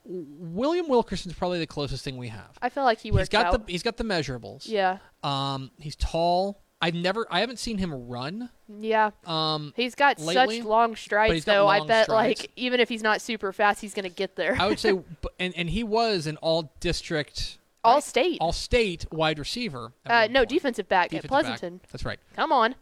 William 0.06 0.88
Wilkerson's 0.88 1.36
probably 1.36 1.60
the 1.60 1.68
closest 1.68 2.04
thing 2.04 2.18
we 2.18 2.30
have. 2.30 2.58
I 2.62 2.70
feel 2.70 2.84
like 2.84 3.00
he 3.00 3.12
works 3.12 3.22
He's 3.24 3.30
got 3.30 3.46
out. 3.48 3.66
the 3.68 3.72
he's 3.72 3.84
got 3.84 3.98
the 3.98 4.04
measurables. 4.04 4.68
yeah, 4.68 4.98
Um, 5.24 5.72
he's 5.78 5.96
tall. 5.96 6.62
I've 6.84 6.96
never 6.96 7.28
I 7.30 7.42
haven't 7.42 7.60
seen 7.60 7.78
him 7.78 7.94
run. 8.08 8.50
yeah. 8.68 9.12
Um, 9.28 9.72
He's 9.76 9.94
got 9.94 10.20
Lately, 10.20 10.58
such 10.62 10.66
long 10.66 10.96
strides, 10.96 11.46
though. 11.46 11.68
I 11.68 11.86
bet, 11.86 12.06
strides. 12.06 12.42
like, 12.42 12.52
even 12.56 12.80
if 12.80 12.90
he's 12.90 13.04
not 13.04 13.22
super 13.22 13.54
fast, 13.54 13.82
he's 13.82 13.94
gonna 13.94 14.10
get 14.10 14.36
there. 14.36 14.58
I 14.60 14.66
would 14.68 14.80
say, 14.80 15.00
and 15.40 15.54
and 15.56 15.70
he 15.70 15.84
was 15.84 16.26
an 16.26 16.38
all 16.38 16.74
district, 16.80 17.60
All 17.84 18.02
state. 18.02 18.40
all 18.42 18.52
state 18.52 19.06
wide 19.12 19.38
receiver. 19.38 19.94
uh, 20.08 20.28
no, 20.32 20.40
point. 20.40 20.50
defensive 20.50 20.90
back 20.90 21.10
Defensive 21.12 21.26
at 21.32 21.44
Pleasanton. 21.44 21.78
Back. 21.78 21.90
That's 21.92 22.04
right. 22.06 22.20
Come 22.36 22.52
on. 22.52 22.74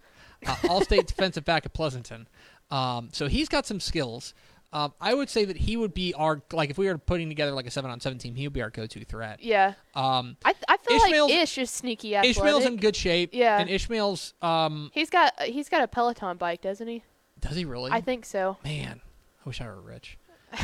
Uh, 0.47 0.55
all 0.69 0.79
state 0.81 1.05
defensive 1.07 1.43
back 1.43 1.65
at 1.65 1.73
Pleasanton. 1.73 2.29
Um, 2.71 3.09
so 3.11 3.27
he's 3.27 3.49
got 3.49 3.65
some 3.65 3.81
skills. 3.81 4.33
Um, 4.71 4.93
I 5.01 5.15
would 5.15 5.29
say 5.29 5.45
that 5.45 5.57
he 5.57 5.77
would 5.77 5.95
be 5.95 6.13
our 6.13 6.43
like 6.51 6.69
if 6.69 6.77
we 6.77 6.85
were 6.85 6.97
putting 6.99 7.27
together 7.27 7.51
like 7.53 7.65
a 7.65 7.71
seven 7.71 7.89
on 7.89 7.99
seven 7.99 8.19
team, 8.19 8.35
he 8.35 8.45
would 8.45 8.53
be 8.53 8.61
our 8.61 8.69
go 8.69 8.85
to 8.85 9.03
threat. 9.05 9.41
Yeah. 9.41 9.73
Um, 9.95 10.37
I 10.45 10.53
I 10.67 10.77
feel 10.77 10.97
Ishmael's- 10.97 11.31
like 11.31 11.39
Ish 11.41 11.57
is 11.57 11.71
sneaky 11.71 12.15
athletic. 12.15 12.37
Ishmael's 12.37 12.65
in 12.65 12.75
good 12.77 12.95
shape. 12.95 13.31
Yeah. 13.33 13.59
and 13.59 13.67
Ishmael's 13.69 14.35
um, 14.43 14.91
He's 14.93 15.09
got 15.09 15.33
he's 15.41 15.69
got 15.69 15.81
a 15.81 15.87
Peloton 15.87 16.37
bike, 16.37 16.61
doesn't 16.61 16.87
he? 16.87 17.03
does 17.39 17.55
he 17.55 17.65
really? 17.65 17.89
I 17.91 18.01
think 18.01 18.25
so. 18.25 18.57
Man, 18.63 19.01
I 19.43 19.49
wish 19.49 19.59
I 19.61 19.65
were 19.67 19.81
rich. 19.81 20.17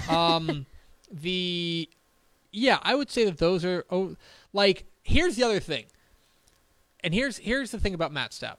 Um, 0.09 0.65
the 1.11 1.89
yeah, 2.51 2.79
I 2.83 2.93
would 2.95 3.09
say 3.09 3.25
that 3.25 3.37
those 3.39 3.65
are 3.65 3.85
oh, 3.89 4.15
like 4.53 4.85
here's 5.01 5.35
the 5.35 5.43
other 5.43 5.59
thing, 5.59 5.85
and 7.03 7.13
here's 7.13 7.37
here's 7.37 7.71
the 7.71 7.79
thing 7.79 7.93
about 7.95 8.11
Matt 8.11 8.31
Stepp. 8.31 8.57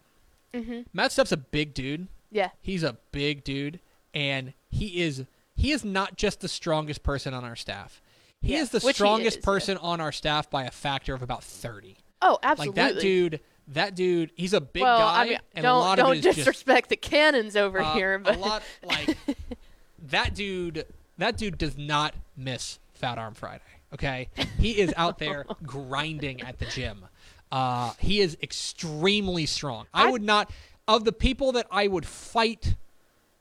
hmm 0.54 0.80
Matt 0.92 1.12
Stepp's 1.12 1.30
a 1.32 1.36
big 1.36 1.72
dude. 1.72 2.08
Yeah. 2.32 2.50
He's 2.60 2.82
a 2.82 2.96
big 3.12 3.44
dude, 3.44 3.78
and 4.12 4.52
he 4.70 5.00
is 5.02 5.24
he 5.56 5.72
is 5.72 5.84
not 5.84 6.16
just 6.16 6.40
the 6.40 6.48
strongest 6.48 7.02
person 7.02 7.34
on 7.34 7.44
our 7.44 7.56
staff. 7.56 8.00
He 8.40 8.52
Yeah, 8.52 8.62
is 8.62 8.70
the 8.70 8.80
strongest 8.80 9.38
is, 9.38 9.42
yeah. 9.42 9.44
person 9.44 9.76
on 9.78 10.00
our 10.00 10.12
staff 10.12 10.50
by 10.50 10.64
a 10.64 10.70
factor 10.70 11.14
of 11.14 11.22
about 11.22 11.42
thirty. 11.42 11.96
Oh, 12.22 12.38
absolutely. 12.42 12.82
Like 12.82 12.94
that 12.94 13.00
dude. 13.00 13.40
That 13.68 13.94
dude. 13.96 14.30
He's 14.36 14.52
a 14.52 14.60
big 14.60 14.82
well, 14.82 14.98
guy, 14.98 15.22
I 15.22 15.24
mean, 15.24 15.38
and 15.54 15.62
don't 15.64 15.76
a 15.76 15.80
lot 15.80 15.96
don't 15.96 16.12
of 16.12 16.18
is 16.18 16.22
just 16.24 16.36
disrespect 16.36 16.88
the 16.90 16.96
cannons 16.96 17.56
over 17.56 17.80
uh, 17.80 17.94
here, 17.94 18.18
but 18.18 18.36
a 18.36 18.38
lot 18.38 18.62
like 18.84 19.16
that 20.08 20.34
dude. 20.34 20.86
That 21.18 21.36
dude 21.38 21.56
does 21.58 21.78
not 21.78 22.14
miss 22.36 22.78
Fat 22.92 23.16
Arm 23.18 23.34
Friday. 23.34 23.62
Okay, 23.94 24.28
he 24.58 24.78
is 24.78 24.92
out 24.96 25.18
there 25.18 25.46
grinding 25.64 26.42
at 26.42 26.58
the 26.58 26.66
gym. 26.66 27.06
Uh, 27.50 27.92
he 27.98 28.20
is 28.20 28.36
extremely 28.42 29.46
strong. 29.46 29.86
I, 29.94 30.08
I- 30.08 30.10
would 30.10 30.22
not 30.22 30.50
of 30.86 31.04
the 31.04 31.12
people 31.12 31.52
that 31.52 31.66
I 31.70 31.86
would 31.88 32.06
fight 32.06 32.74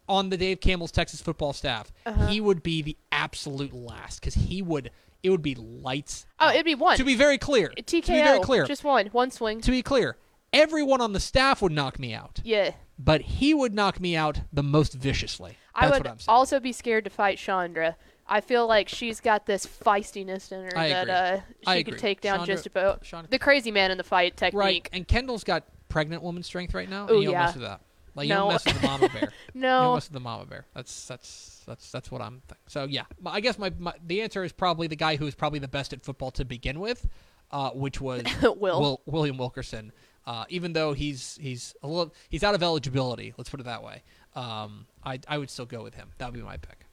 on 0.08 0.30
the 0.30 0.38
Dave 0.38 0.60
Campbell's 0.62 0.92
Texas 0.92 1.22
football 1.22 1.54
staff. 1.54 1.92
Uh-huh. 2.06 2.28
He 2.28 2.40
would 2.42 2.62
be 2.64 2.82
the 2.82 2.98
absolute 3.12 3.74
last 3.74 4.20
because 4.20 4.36
he 4.36 4.62
would. 4.62 4.92
It 5.24 5.32
would 5.32 5.42
be 5.42 5.56
lights. 5.56 6.28
oh, 6.40 6.52
it'd 6.52 6.66
be 6.66 6.76
one 6.76 6.98
To 6.98 7.04
be 7.04 7.16
very 7.16 7.40
clear, 7.40 7.70
TKO. 7.76 7.86
to 7.86 8.12
be 8.12 8.22
very 8.22 8.40
clear, 8.42 8.66
Just 8.66 8.84
one, 8.84 9.08
one 9.08 9.32
swing. 9.32 9.60
to 9.62 9.72
be 9.72 9.82
clear, 9.82 10.18
everyone 10.54 11.02
on 11.02 11.14
the 11.14 11.20
staff 11.20 11.64
would 11.64 11.72
knock 11.72 11.98
me 11.98 12.14
out 12.14 12.42
Yeah. 12.44 12.72
but 13.00 13.22
he 13.22 13.52
would 13.56 13.74
knock 13.74 14.00
me 14.00 14.16
out 14.16 14.42
the 14.54 14.62
most 14.62 14.94
viciously. 14.94 15.58
That's 15.74 15.88
I 15.88 15.90
would 15.90 16.04
what 16.04 16.12
I'm 16.12 16.20
saying. 16.20 16.26
also 16.36 16.60
be 16.60 16.72
scared 16.72 17.06
to 17.06 17.10
fight 17.10 17.40
Chandra. 17.40 17.96
I 18.28 18.40
feel 18.40 18.68
like 18.68 18.88
she's 18.88 19.20
got 19.20 19.48
this 19.48 19.66
feistiness 19.66 20.52
in 20.52 20.66
her 20.66 20.78
I 20.78 20.90
that 20.90 21.10
uh, 21.10 21.38
she 21.38 21.42
I 21.66 21.78
could 21.84 21.96
agree. 21.96 22.00
take 22.02 22.22
down 22.22 22.40
Chandra- 22.40 22.54
just 22.56 22.68
about 22.68 23.02
Chandra- 23.04 23.30
the 23.32 23.40
crazy 23.40 23.72
man 23.72 23.90
in 23.90 23.98
the 23.98 24.04
fight 24.04 24.38
technique. 24.38 24.60
right, 24.60 24.90
and 24.94 25.08
Kendall's 25.08 25.44
got 25.44 25.64
pregnant 25.90 26.22
woman 26.22 26.44
strength 26.44 26.76
right 26.76 26.90
now. 26.90 27.06
Ooh, 27.10 27.14
and 27.16 27.24
you 27.24 27.32
don't 27.32 27.34
yeah. 27.34 27.78
Like 28.16 28.28
you 28.28 28.34
No. 28.34 28.40
don't 28.46 28.54
mess 28.54 28.66
with 28.66 28.82
the 28.82 28.88
mama 28.88 29.10
bear. 29.10 29.34
No, 29.54 29.78
you 29.80 29.84
don't 29.86 29.94
mess 29.96 30.06
with 30.08 30.14
the 30.14 30.20
mama 30.22 30.46
bear. 30.46 30.66
That's 30.74 31.06
that's 31.08 31.62
that's 31.68 31.92
that's 31.92 32.10
what 32.12 32.22
I'm. 32.22 32.42
Thinking. 32.48 32.64
So 32.68 32.86
yeah, 32.86 33.04
I 33.26 33.42
guess 33.42 33.60
my, 33.60 33.72
my 33.78 33.94
the 34.06 34.22
answer 34.22 34.44
is 34.44 34.52
probably 34.54 34.88
the 34.88 34.96
guy 34.96 35.18
who 35.18 35.28
is 35.28 35.36
probably 35.36 35.60
the 35.60 35.68
best 35.68 35.92
at 35.94 36.04
football 36.04 36.32
to 36.32 36.46
begin 36.46 36.80
with, 36.80 37.08
uh, 37.52 37.72
which 37.72 38.00
was 38.00 38.24
Will. 38.44 39.02
William 39.06 39.38
Wilkerson. 39.38 39.92
Uh, 40.26 40.46
even 40.50 40.74
though 40.74 40.94
he's 40.94 41.38
he's 41.42 41.76
a 41.84 41.88
little 41.88 42.14
he's 42.30 42.44
out 42.44 42.56
of 42.56 42.64
eligibility, 42.64 43.34
let's 43.38 43.50
put 43.50 43.60
it 43.60 43.64
that 43.64 43.84
way. 43.84 44.02
Um, 44.36 44.88
I 45.04 45.20
I 45.28 45.38
would 45.38 45.50
still 45.50 45.66
go 45.66 45.84
with 45.84 45.94
him. 45.94 46.10
That 46.18 46.32
would 46.32 46.36
be 46.40 46.42
my 46.44 46.58
pick. 46.58 46.86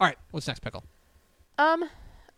All 0.00 0.06
right, 0.06 0.16
what's 0.30 0.46
next, 0.48 0.60
pickle? 0.60 0.82
Um, 1.58 1.84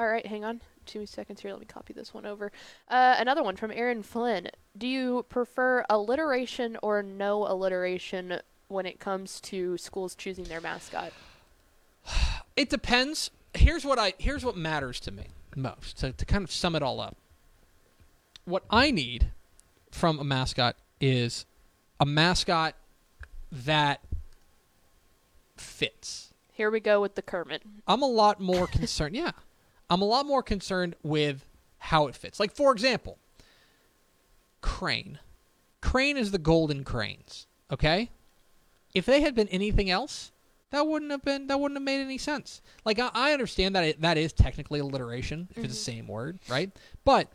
all 0.01 0.09
right, 0.09 0.27
hang 0.27 0.45
on. 0.45 0.61
Two 0.85 1.07
seconds 1.07 1.41
here. 1.41 1.53
Let 1.53 1.61
me 1.61 1.67
copy 1.67 1.93
this 1.93 2.13
one 2.13 2.27
over. 2.27 2.51
Uh, 2.89 3.15
another 3.19 3.43
one 3.43 3.55
from 3.55 3.71
Aaron 3.71 4.03
Flynn. 4.03 4.49
Do 4.77 4.87
you 4.87 5.27
prefer 5.29 5.85
alliteration 5.91 6.79
or 6.83 7.03
no 7.03 7.47
alliteration 7.47 8.41
when 8.69 8.87
it 8.87 8.99
comes 8.99 9.41
to 9.43 9.77
schools 9.77 10.15
choosing 10.15 10.45
their 10.45 10.61
mascot? 10.61 11.13
It 12.57 12.71
depends. 12.71 13.31
Here's 13.55 13.85
what 13.85 13.99
I 13.99 14.15
here's 14.19 14.45
what 14.45 14.57
matters 14.57 14.99
to 15.01 15.11
me 15.11 15.25
most 15.57 15.99
to, 15.99 16.13
to 16.13 16.25
kind 16.25 16.45
of 16.45 16.51
sum 16.51 16.75
it 16.75 16.83
all 16.83 17.01
up. 17.01 17.17
What 18.45 18.65
I 18.71 18.91
need 18.91 19.29
from 19.91 20.19
a 20.19 20.25
mascot 20.25 20.77
is 21.01 21.47
a 22.01 22.07
mascot 22.07 22.75
that 23.51 24.01
fits. 25.57 26.33
Here 26.53 26.71
we 26.71 26.81
go 26.81 27.01
with 27.01 27.15
the 27.15 27.23
Kermit. 27.23 27.63
I'm 27.87 28.03
a 28.03 28.09
lot 28.09 28.41
more 28.41 28.67
concerned. 28.67 29.15
Yeah, 29.23 29.33
I'm 29.91 30.03
a 30.03 30.07
lot 30.07 30.27
more 30.27 30.43
concerned 30.43 30.97
with 31.03 31.45
how 31.79 32.07
it 32.07 32.17
fits. 32.17 32.41
Like 32.41 32.53
for 32.53 32.73
example, 32.73 33.19
Crane. 34.63 35.19
Crane 35.83 36.17
is 36.17 36.31
the 36.31 36.39
Golden 36.39 36.85
Cranes. 36.85 37.47
Okay, 37.71 38.11
if 38.95 39.05
they 39.05 39.21
had 39.21 39.35
been 39.35 39.49
anything 39.49 39.91
else, 39.91 40.33
that 40.71 40.87
wouldn't 40.87 41.11
have 41.11 41.23
been. 41.23 41.49
That 41.49 41.61
wouldn't 41.61 41.77
have 41.77 41.85
made 41.85 42.01
any 42.01 42.19
sense. 42.19 42.63
Like 42.85 42.99
I, 42.99 43.11
I 43.13 43.33
understand 43.33 43.77
that 43.77 43.85
it, 43.85 44.01
that 44.01 44.17
is 44.17 44.33
technically 44.33 44.81
alliteration 44.81 45.49
if 45.51 45.65
it's 45.65 45.85
the 45.85 45.91
mm-hmm. 45.91 45.99
same 45.99 46.07
word, 46.09 46.39
right? 46.49 46.71
But 47.05 47.29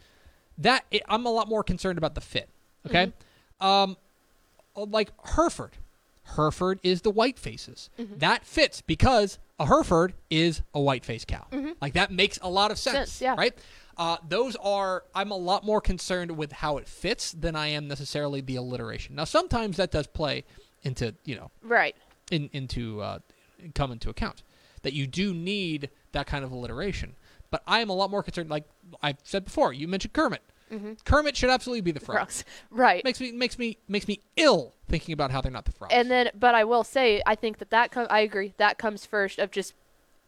that 0.57 0.85
it, 0.89 1.03
I'm 1.07 1.25
a 1.25 1.31
lot 1.31 1.47
more 1.47 1.63
concerned 1.63 1.97
about 1.97 2.15
the 2.15 2.21
fit. 2.21 2.49
Okay, 2.87 3.13
mm-hmm. 3.61 3.65
um, 3.65 3.97
like 4.75 5.11
Hereford. 5.23 5.77
Hereford 6.35 6.79
is 6.83 7.03
the 7.03 7.11
white 7.11 7.39
faces. 7.39 7.89
Mm-hmm. 7.97 8.17
That 8.17 8.45
fits 8.45 8.81
because 8.81 9.39
a 9.59 9.65
Hereford 9.65 10.13
is 10.29 10.61
a 10.73 10.81
white 10.81 11.05
face 11.05 11.23
cow. 11.25 11.45
Like 11.81 11.93
that 11.93 12.11
makes 12.11 12.37
a 12.41 12.49
lot 12.49 12.69
of 12.71 12.77
sense, 12.77 13.11
Sense, 13.11 13.21
yeah. 13.21 13.35
right? 13.37 13.57
Uh, 13.97 14.17
those 14.27 14.55
are 14.57 15.03
I'm 15.15 15.31
a 15.31 15.35
lot 15.37 15.65
more 15.65 15.81
concerned 15.81 16.31
with 16.37 16.51
how 16.51 16.77
it 16.77 16.87
fits 16.87 17.31
than 17.31 17.55
I 17.55 17.67
am 17.67 17.87
necessarily 17.87 18.41
the 18.41 18.55
alliteration. 18.57 19.15
Now 19.15 19.23
sometimes 19.23 19.77
that 19.77 19.91
does 19.91 20.07
play 20.07 20.43
into 20.83 21.15
you 21.25 21.35
know 21.35 21.49
Right. 21.63 21.95
in, 22.31 22.49
into 22.53 23.01
uh, 23.01 23.19
come 23.73 23.91
into 23.91 24.09
account 24.09 24.43
that 24.83 24.93
you 24.93 25.07
do 25.07 25.33
need 25.33 25.89
that 26.11 26.27
kind 26.27 26.45
of 26.45 26.51
alliteration. 26.51 27.15
But 27.49 27.63
I 27.65 27.79
am 27.79 27.89
a 27.89 27.93
lot 27.93 28.11
more 28.11 28.21
concerned. 28.21 28.49
Like 28.49 28.65
I've 29.01 29.17
said 29.23 29.45
before, 29.45 29.73
you 29.73 29.87
mentioned 29.87 30.13
Kermit. 30.13 30.41
Kermit 31.05 31.37
should 31.37 31.49
absolutely 31.49 31.79
be 31.79 31.91
the 31.93 32.01
frog. 32.01 32.17
Frogs. 32.17 32.43
Right. 32.69 33.01
Makes 33.05 33.21
me 33.21 33.31
makes 33.31 33.57
me 33.57 33.77
makes 33.87 34.05
me 34.07 34.19
ill 34.35 34.73
thinking 34.89 35.13
about 35.13 35.31
how 35.31 35.39
they're 35.41 35.49
not 35.51 35.63
the 35.65 35.71
frogs. 35.71 35.93
And 35.93 36.11
then, 36.11 36.29
but 36.37 36.55
I 36.55 36.65
will 36.65 36.83
say, 36.83 37.21
I 37.25 37.35
think 37.35 37.59
that 37.59 37.69
that 37.69 37.89
com- 37.91 38.07
I 38.09 38.19
agree. 38.19 38.53
That 38.57 38.77
comes 38.77 39.05
first 39.05 39.39
of 39.39 39.49
just 39.49 39.73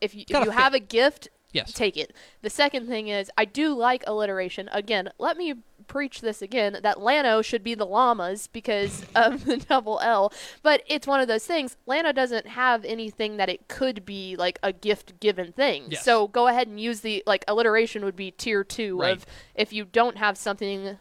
if 0.01 0.15
you, 0.15 0.21
if 0.21 0.29
you 0.29 0.45
fit. 0.45 0.53
have 0.53 0.73
a 0.73 0.79
gift, 0.79 1.27
yes, 1.51 1.73
take 1.73 1.97
it. 1.97 2.13
The 2.41 2.49
second 2.49 2.87
thing 2.87 3.07
is 3.07 3.29
I 3.37 3.45
do 3.45 3.73
like 3.73 4.03
alliteration. 4.07 4.69
Again, 4.71 5.09
let 5.17 5.37
me 5.37 5.55
preach 5.87 6.21
this 6.21 6.41
again 6.41 6.77
that 6.83 7.01
Llano 7.01 7.41
should 7.41 7.63
be 7.63 7.73
the 7.73 7.85
llamas 7.85 8.45
because 8.47 9.03
of 9.15 9.45
the 9.45 9.57
double 9.57 9.99
L. 10.01 10.31
But 10.61 10.83
it's 10.87 11.07
one 11.07 11.19
of 11.19 11.27
those 11.27 11.45
things. 11.45 11.77
Llano 11.87 12.11
doesn't 12.11 12.47
have 12.47 12.85
anything 12.85 13.37
that 13.37 13.49
it 13.49 13.67
could 13.67 14.05
be 14.05 14.35
like 14.35 14.59
a 14.61 14.71
gift 14.71 15.19
given 15.19 15.51
thing. 15.51 15.85
Yes. 15.89 16.03
So 16.05 16.27
go 16.27 16.47
ahead 16.47 16.67
and 16.67 16.79
use 16.79 17.01
the 17.01 17.23
like 17.25 17.43
alliteration 17.47 18.05
would 18.05 18.15
be 18.15 18.31
tier 18.31 18.63
two 18.63 18.99
Right. 18.99 19.15
of 19.17 19.25
if 19.55 19.73
you 19.73 19.85
don't 19.85 20.17
have 20.17 20.37
something. 20.37 20.97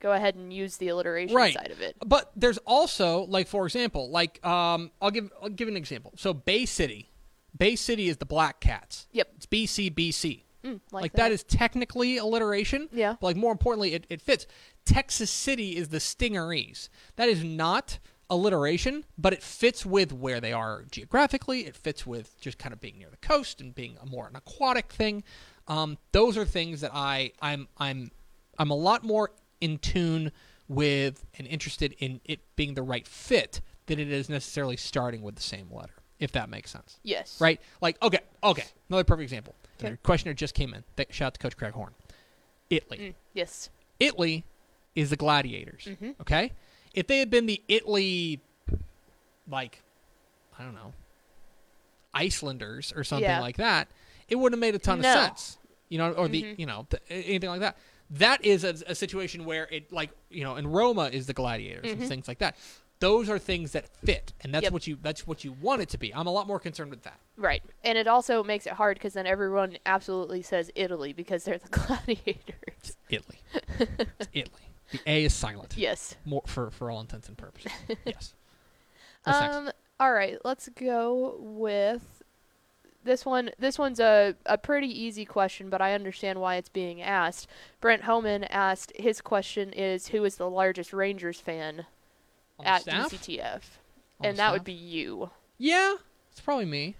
Go 0.00 0.12
ahead 0.12 0.34
and 0.34 0.50
use 0.50 0.78
the 0.78 0.88
alliteration 0.88 1.36
Right. 1.36 1.52
side 1.52 1.70
of 1.70 1.82
it. 1.82 1.94
But 2.04 2.30
there's 2.34 2.56
also 2.66 3.24
like 3.26 3.46
for 3.48 3.66
example, 3.66 4.10
like 4.10 4.44
um, 4.46 4.90
I'll 5.00 5.10
give 5.10 5.30
I'll 5.42 5.50
give 5.50 5.68
an 5.68 5.76
example. 5.76 6.12
So 6.16 6.32
Bay 6.32 6.64
City, 6.66 7.10
Bay 7.56 7.76
City 7.76 8.08
is 8.08 8.18
the 8.18 8.26
Black 8.26 8.60
Cats. 8.60 9.06
Yep. 9.12 9.32
It's 9.36 9.46
BC 9.46 9.94
BC. 9.94 10.42
Mm, 10.64 10.80
like, 10.92 11.02
Like, 11.02 11.12
that 11.14 11.32
is 11.32 11.42
technically 11.42 12.18
alliteration. 12.18 12.88
Yeah. 12.92 13.16
But 13.20 13.26
like 13.28 13.36
more 13.36 13.52
importantly, 13.52 13.94
it, 13.94 14.06
it 14.10 14.20
fits. 14.20 14.46
Texas 14.84 15.30
City 15.30 15.76
is 15.76 15.88
the 15.88 15.98
Stingarees. 15.98 16.88
That 17.16 17.28
is 17.28 17.42
not 17.42 17.98
alliteration, 18.28 19.04
but 19.18 19.32
it 19.32 19.42
fits 19.42 19.84
with 19.84 20.12
where 20.12 20.40
they 20.40 20.52
are 20.52 20.84
geographically. 20.90 21.66
It 21.66 21.76
fits 21.76 22.06
with 22.06 22.40
just 22.40 22.58
kind 22.58 22.72
of 22.72 22.80
being 22.80 22.98
near 22.98 23.10
the 23.10 23.16
coast 23.16 23.60
and 23.60 23.74
being 23.74 23.96
a 24.00 24.06
more 24.06 24.28
an 24.28 24.36
aquatic 24.36 24.92
thing. 24.92 25.24
Um, 25.66 25.98
those 26.12 26.36
are 26.36 26.44
things 26.44 26.80
that 26.82 26.92
I 26.94 27.32
I'm 27.40 27.68
I'm 27.78 28.10
I'm 28.58 28.70
a 28.70 28.76
lot 28.76 29.02
more 29.02 29.30
in 29.60 29.78
tune 29.78 30.32
with 30.68 31.26
and 31.38 31.46
interested 31.48 31.94
in 31.98 32.20
it 32.24 32.40
being 32.54 32.74
the 32.74 32.82
right 32.82 33.06
fit 33.06 33.60
than 33.86 33.98
it 33.98 34.10
is 34.10 34.28
necessarily 34.28 34.76
starting 34.76 35.22
with 35.22 35.34
the 35.34 35.42
same 35.42 35.68
letter. 35.70 35.94
If 36.20 36.32
that 36.32 36.48
makes 36.50 36.70
sense 36.70 36.98
Yes. 37.02 37.40
right? 37.40 37.60
Like, 37.80 38.00
okay, 38.02 38.20
okay, 38.44 38.64
another 38.88 39.04
perfect 39.04 39.22
example. 39.24 39.54
Okay. 39.80 39.90
The 39.92 39.96
questioner 39.98 40.34
just 40.34 40.54
came 40.54 40.74
in. 40.74 40.84
Th- 40.96 41.12
Shout 41.12 41.26
out 41.28 41.34
to 41.34 41.40
Coach 41.40 41.56
Craig 41.56 41.72
Horn. 41.72 41.92
Italy. 42.68 42.98
Mm, 42.98 43.14
yes. 43.34 43.70
Italy 43.98 44.44
is 44.94 45.10
the 45.10 45.16
gladiators. 45.16 45.84
Mhm. 45.86 46.14
Okay, 46.20 46.52
if 46.94 47.06
they 47.06 47.18
had 47.18 47.30
been 47.30 47.46
the 47.46 47.62
Italy, 47.68 48.40
like, 49.48 49.82
I 50.58 50.62
don't 50.62 50.74
know, 50.74 50.92
Icelanders 52.12 52.92
or 52.94 53.04
something 53.04 53.28
Yeah. 53.28 53.40
like 53.40 53.56
that, 53.56 53.88
it 54.28 54.36
wouldn't 54.36 54.56
have 54.56 54.60
made 54.60 54.74
a 54.74 54.78
ton 54.78 55.00
No. 55.00 55.08
of 55.12 55.14
sense. 55.28 55.58
You 55.88 55.98
know, 55.98 56.12
or 56.12 56.28
the 56.28 56.42
Mhm. 56.42 56.58
you 56.58 56.66
know 56.66 56.86
th- 56.90 57.02
anything 57.08 57.48
like 57.50 57.60
that. 57.60 57.76
That 58.10 58.44
is 58.44 58.64
a, 58.64 58.70
a 58.86 58.94
situation 58.94 59.44
where 59.44 59.66
it 59.70 59.92
like 59.92 60.10
you 60.28 60.44
know, 60.44 60.56
and 60.56 60.72
Roma 60.72 61.04
is 61.12 61.26
the 61.26 61.32
gladiators 61.32 61.90
and 61.90 62.00
Mhm. 62.02 62.08
things 62.08 62.28
like 62.28 62.38
that. 62.38 62.56
Those 63.00 63.28
are 63.30 63.38
things 63.38 63.72
that 63.72 63.88
fit, 64.04 64.32
and 64.42 64.54
that's 64.54 64.64
Yep. 64.64 64.72
what 64.72 64.86
you 64.86 64.98
that's 65.00 65.26
what 65.26 65.42
you 65.42 65.52
want 65.52 65.80
it 65.82 65.88
to 65.90 65.98
be. 65.98 66.14
I'm 66.14 66.26
a 66.26 66.30
lot 66.32 66.46
more 66.46 66.60
concerned 66.60 66.90
with 66.90 67.02
that. 67.04 67.18
Right. 67.36 67.62
And 67.82 67.96
it 67.96 68.06
also 68.06 68.44
makes 68.44 68.66
it 68.66 68.74
hard 68.74 68.96
because 68.98 69.14
then 69.14 69.26
everyone 69.26 69.78
absolutely 69.86 70.42
says 70.42 70.70
Italy 70.74 71.12
because 71.14 71.44
they're 71.44 71.58
the 71.58 71.68
gladiators. 71.70 72.96
Italy. 73.08 73.38
it's 73.64 74.28
Italy. 74.32 74.62
The 74.92 75.00
A 75.06 75.24
is 75.24 75.34
silent. 75.34 75.74
Yes. 75.78 76.14
More 76.24 76.42
for 76.46 76.70
for 76.70 76.90
all 76.90 77.00
intents 77.00 77.28
and 77.28 77.36
purposes. 77.38 77.72
yes. 78.04 78.34
What's 79.24 79.40
next? 79.40 79.54
Um. 79.56 79.70
All 79.98 80.12
right. 80.12 80.38
Let's 80.44 80.68
go 80.68 81.36
with 81.40 82.22
this 83.04 83.24
one. 83.24 83.50
This 83.58 83.78
one's 83.78 84.00
a 84.00 84.34
a 84.44 84.58
pretty 84.58 84.88
easy 84.88 85.24
question, 85.24 85.70
but 85.70 85.80
I 85.80 85.94
understand 85.94 86.38
why 86.40 86.56
it's 86.56 86.68
being 86.68 87.00
asked. 87.00 87.46
Brent 87.80 88.02
Homan 88.04 88.44
asked. 88.44 88.92
His 88.96 89.20
question 89.22 89.72
is, 89.72 90.08
"Who 90.08 90.22
is 90.24 90.36
the 90.36 90.50
largest 90.50 90.92
Rangers 90.92 91.40
fan 91.40 91.86
at 92.64 92.82
staff? 92.82 93.10
DCTF?" 93.12 93.60
On 94.20 94.26
and 94.26 94.36
that 94.38 94.52
would 94.52 94.64
be 94.64 94.72
you. 94.72 95.30
Yeah, 95.58 95.94
it's 96.30 96.40
probably 96.40 96.66
me. 96.66 96.94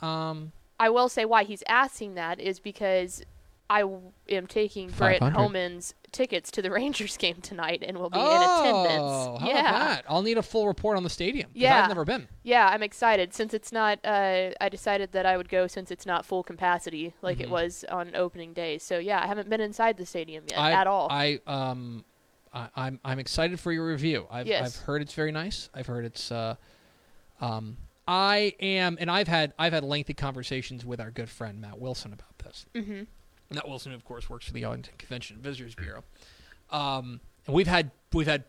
Um, 0.00 0.52
I 0.78 0.90
will 0.90 1.08
say 1.08 1.24
why 1.24 1.44
he's 1.44 1.62
asking 1.68 2.14
that 2.14 2.40
is 2.40 2.58
because 2.58 3.22
I 3.70 3.80
w- 3.80 4.12
am 4.28 4.46
taking 4.46 4.90
Brent 4.90 5.20
500. 5.20 5.36
Homan's 5.40 5.94
tickets 6.12 6.50
to 6.50 6.62
the 6.62 6.70
Rangers 6.72 7.16
game 7.16 7.36
tonight 7.40 7.82
and 7.86 7.96
will 7.98 8.10
be 8.10 8.18
oh, 8.20 8.36
in 8.36 8.42
attendance. 8.68 9.40
how 9.40 9.48
yeah. 9.48 9.60
about 9.60 9.78
that? 9.88 10.04
I'll 10.08 10.22
need 10.22 10.36
a 10.36 10.42
full 10.42 10.66
report 10.66 10.96
on 10.96 11.02
the 11.04 11.10
stadium. 11.10 11.48
Yeah. 11.54 11.82
I've 11.82 11.88
never 11.88 12.04
been. 12.04 12.28
Yeah, 12.42 12.68
I'm 12.68 12.82
excited 12.82 13.32
since 13.32 13.54
it's 13.54 13.72
not. 13.72 13.98
Uh, 14.04 14.50
I 14.60 14.68
decided 14.68 15.12
that 15.12 15.26
I 15.26 15.36
would 15.36 15.48
go 15.48 15.66
since 15.66 15.90
it's 15.90 16.04
not 16.06 16.26
full 16.26 16.42
capacity 16.42 17.14
like 17.22 17.40
it 17.40 17.46
Mhm. 17.48 17.52
was 17.52 17.84
on 17.90 18.14
opening 18.14 18.52
day. 18.52 18.78
So 18.78 18.98
yeah, 18.98 19.20
I 19.22 19.26
haven't 19.26 19.48
been 19.48 19.60
inside 19.60 19.96
the 19.96 20.06
stadium 20.06 20.44
yet 20.50 20.58
I, 20.58 20.72
at 20.72 20.86
all. 20.86 21.08
I 21.10 21.40
um, 21.46 22.04
I, 22.54 22.68
I'm 22.76 23.00
I'm 23.04 23.18
excited 23.18 23.58
for 23.58 23.72
your 23.72 23.86
review. 23.86 24.26
I've 24.30 24.46
Yes. 24.46 24.64
I've 24.64 24.84
heard 24.84 25.02
it's 25.02 25.14
very 25.14 25.32
nice. 25.32 25.68
I've 25.74 25.86
heard 25.86 26.04
it's 26.04 26.30
uh, 26.30 26.54
um, 27.40 27.76
I 28.06 28.54
am, 28.60 28.96
and 29.00 29.10
I've 29.10 29.28
had 29.28 29.52
I've 29.58 29.72
had 29.72 29.84
lengthy 29.84 30.14
conversations 30.14 30.84
with 30.84 31.00
our 31.00 31.10
good 31.10 31.28
friend 31.28 31.60
Matt 31.60 31.78
Wilson 31.78 32.12
about 32.12 32.38
this. 32.38 32.66
mm-hmm. 32.74 33.02
Matt 33.50 33.68
Wilson, 33.68 33.92
of 33.92 34.04
course, 34.04 34.30
works 34.30 34.46
for 34.46 34.52
the 34.52 34.64
Arlington 34.64 34.94
Convention 34.98 35.36
and 35.36 35.44
Visitors 35.44 35.74
Bureau. 35.74 36.04
Um, 36.70 37.20
and 37.46 37.54
we've 37.54 37.66
had 37.66 37.90
we've 38.12 38.26
had 38.26 38.44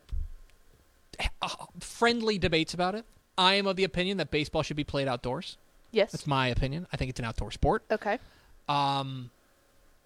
uh, 1.42 1.50
friendly 1.80 2.38
debates 2.38 2.74
about 2.74 2.96
it. 2.96 3.06
I 3.38 3.56
am 3.56 3.68
of 3.68 3.76
the 3.76 3.84
opinion 3.84 4.18
that 4.18 4.32
baseball 4.32 4.64
should 4.64 4.78
be 4.78 4.84
played 4.84 5.08
outdoors. 5.08 5.58
Yes. 5.92 6.12
That's 6.12 6.28
my 6.28 6.48
opinion. 6.48 6.88
I 6.92 6.98
think 6.98 7.10
it's 7.10 7.20
an 7.20 7.26
outdoor 7.26 7.52
sport. 7.52 7.84
okay. 7.92 8.20
Um, 8.68 9.30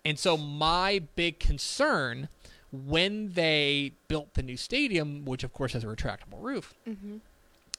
and 0.06 0.18
so 0.18 0.38
my 0.38 1.02
big 1.16 1.40
concern 1.40 2.30
when 2.72 3.32
they 3.34 3.94
built 4.08 4.34
the 4.36 4.44
new 4.44 4.58
stadium, 4.58 5.26
which 5.26 5.44
of 5.44 5.54
course 5.54 5.74
has 5.74 5.84
a 5.84 5.88
retractable 5.88 6.40
roof, 6.42 6.74
Mm-hmm. 6.88 7.18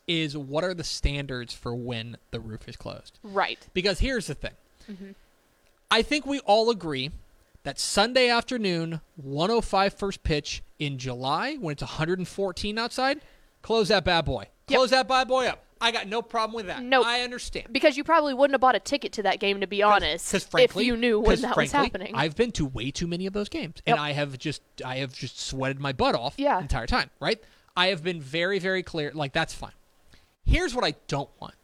is 0.08 0.36
what 0.36 0.64
are 0.64 0.74
the 0.74 0.84
standards 0.84 1.54
for 1.54 1.74
when 1.74 2.16
the 2.32 2.40
roof 2.40 2.68
is 2.68 2.76
closed? 2.76 3.18
Right. 3.22 3.58
Because 3.74 4.00
here's 4.00 4.26
the 4.26 4.34
thing. 4.34 4.54
Mm-hmm. 4.90 5.10
I 5.90 6.02
think 6.02 6.26
we 6.26 6.40
all 6.40 6.70
agree 6.70 7.10
that 7.62 7.78
Sunday 7.78 8.28
afternoon, 8.28 9.00
105 9.16 9.94
first 9.94 10.22
pitch 10.22 10.62
in 10.78 10.98
July 10.98 11.56
when 11.56 11.72
it's 11.72 11.82
114 11.82 12.78
outside, 12.78 13.20
close 13.62 13.88
that 13.88 14.04
bad 14.04 14.24
boy. 14.24 14.46
Yep. 14.68 14.76
Close 14.78 14.90
that 14.90 15.06
bad 15.08 15.28
boy 15.28 15.46
up. 15.46 15.62
I 15.80 15.92
got 15.92 16.06
no 16.08 16.20
problem 16.22 16.54
with 16.54 16.66
that. 16.66 16.82
Nope. 16.82 17.06
I 17.06 17.22
understand. 17.22 17.68
Because 17.72 17.96
you 17.96 18.04
probably 18.04 18.34
wouldn't 18.34 18.52
have 18.54 18.60
bought 18.60 18.74
a 18.74 18.80
ticket 18.80 19.12
to 19.14 19.22
that 19.22 19.40
game, 19.40 19.60
to 19.60 19.66
be 19.66 19.82
honest, 19.82 20.30
Because 20.30 20.44
frankly, 20.44 20.82
if 20.84 20.86
you 20.86 20.96
knew 20.96 21.18
when 21.20 21.40
that 21.40 21.56
was 21.56 21.72
happening. 21.72 22.12
I've 22.14 22.36
been 22.36 22.52
to 22.52 22.66
way 22.66 22.90
too 22.90 23.06
many 23.06 23.26
of 23.26 23.32
those 23.32 23.48
games, 23.48 23.76
Yep. 23.86 23.96
and 23.96 23.98
I 23.98 24.12
have 24.12 24.36
just 24.38 24.62
I 24.84 24.96
have 24.96 25.14
just 25.14 25.40
sweated 25.40 25.80
my 25.80 25.92
butt 25.92 26.14
off 26.14 26.34
Yeah. 26.36 26.56
the 26.56 26.62
entire 26.62 26.86
time. 26.86 27.10
Right? 27.20 27.42
I 27.76 27.86
have 27.88 28.02
been 28.02 28.20
very 28.20 28.58
very 28.58 28.82
clear. 28.82 29.10
Like 29.14 29.32
that's 29.32 29.54
fine. 29.54 29.72
Here's 30.44 30.74
what 30.74 30.84
I 30.84 30.94
don't 31.08 31.30
want. 31.40 31.54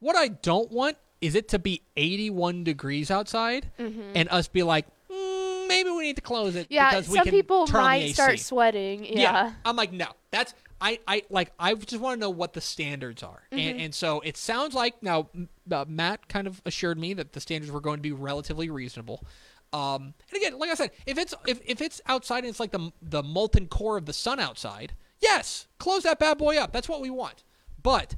What 0.00 0.16
I 0.16 0.28
don't 0.28 0.70
want 0.72 0.96
is 1.20 1.34
it 1.34 1.48
to 1.48 1.58
be 1.58 1.82
81 1.96 2.64
degrees 2.64 3.10
outside, 3.10 3.70
and 3.78 4.26
us 4.30 4.48
be 4.48 4.62
like, 4.62 4.86
mm, 5.12 5.68
maybe 5.68 5.90
we 5.90 6.04
need 6.04 6.16
to 6.16 6.22
close 6.22 6.56
it 6.56 6.64
Mm-hmm. 6.64 6.72
yeah, 6.74 6.90
because 6.90 7.08
we 7.10 7.18
some 7.18 7.26
people 7.26 7.66
might 7.66 8.14
start 8.14 8.38
sweating. 8.40 9.04
Yeah. 9.04 9.52
I'm 9.64 9.76
like, 9.76 9.92
no, 9.92 10.06
that's 10.30 10.54
I, 10.80 10.98
I 11.06 11.22
like 11.30 11.52
I 11.58 11.74
just 11.74 12.00
want 12.00 12.16
to 12.16 12.20
know 12.20 12.30
what 12.30 12.52
the 12.54 12.60
standards 12.60 13.22
are, 13.22 13.42
Mm-hmm. 13.52 13.58
and 13.58 13.80
and 13.80 13.94
so 13.94 14.20
it 14.20 14.36
sounds 14.36 14.74
like 14.74 15.02
now 15.02 15.28
uh, 15.70 15.84
Matt 15.88 16.28
kind 16.28 16.46
of 16.46 16.62
assured 16.64 16.98
me 16.98 17.12
that 17.14 17.32
the 17.32 17.40
standards 17.40 17.70
were 17.70 17.80
going 17.80 17.98
to 17.98 18.02
be 18.02 18.12
relatively 18.12 18.70
reasonable. 18.70 19.24
Um, 19.72 20.14
and 20.30 20.36
again, 20.36 20.58
like 20.58 20.70
I 20.70 20.74
said, 20.74 20.90
if 21.06 21.16
it's 21.18 21.34
if, 21.46 21.60
if 21.64 21.80
it's 21.80 22.00
outside 22.06 22.38
and 22.38 22.48
it's 22.48 22.60
like 22.60 22.72
the 22.72 22.90
the 23.02 23.22
molten 23.22 23.66
core 23.68 23.96
of 23.96 24.06
the 24.06 24.12
sun 24.12 24.40
outside, 24.40 24.94
yes, 25.20 25.68
close 25.78 26.02
that 26.04 26.18
bad 26.18 26.38
boy 26.38 26.56
up. 26.56 26.72
That's 26.72 26.88
what 26.88 27.00
we 27.00 27.10
want. 27.10 27.44
But 27.82 28.16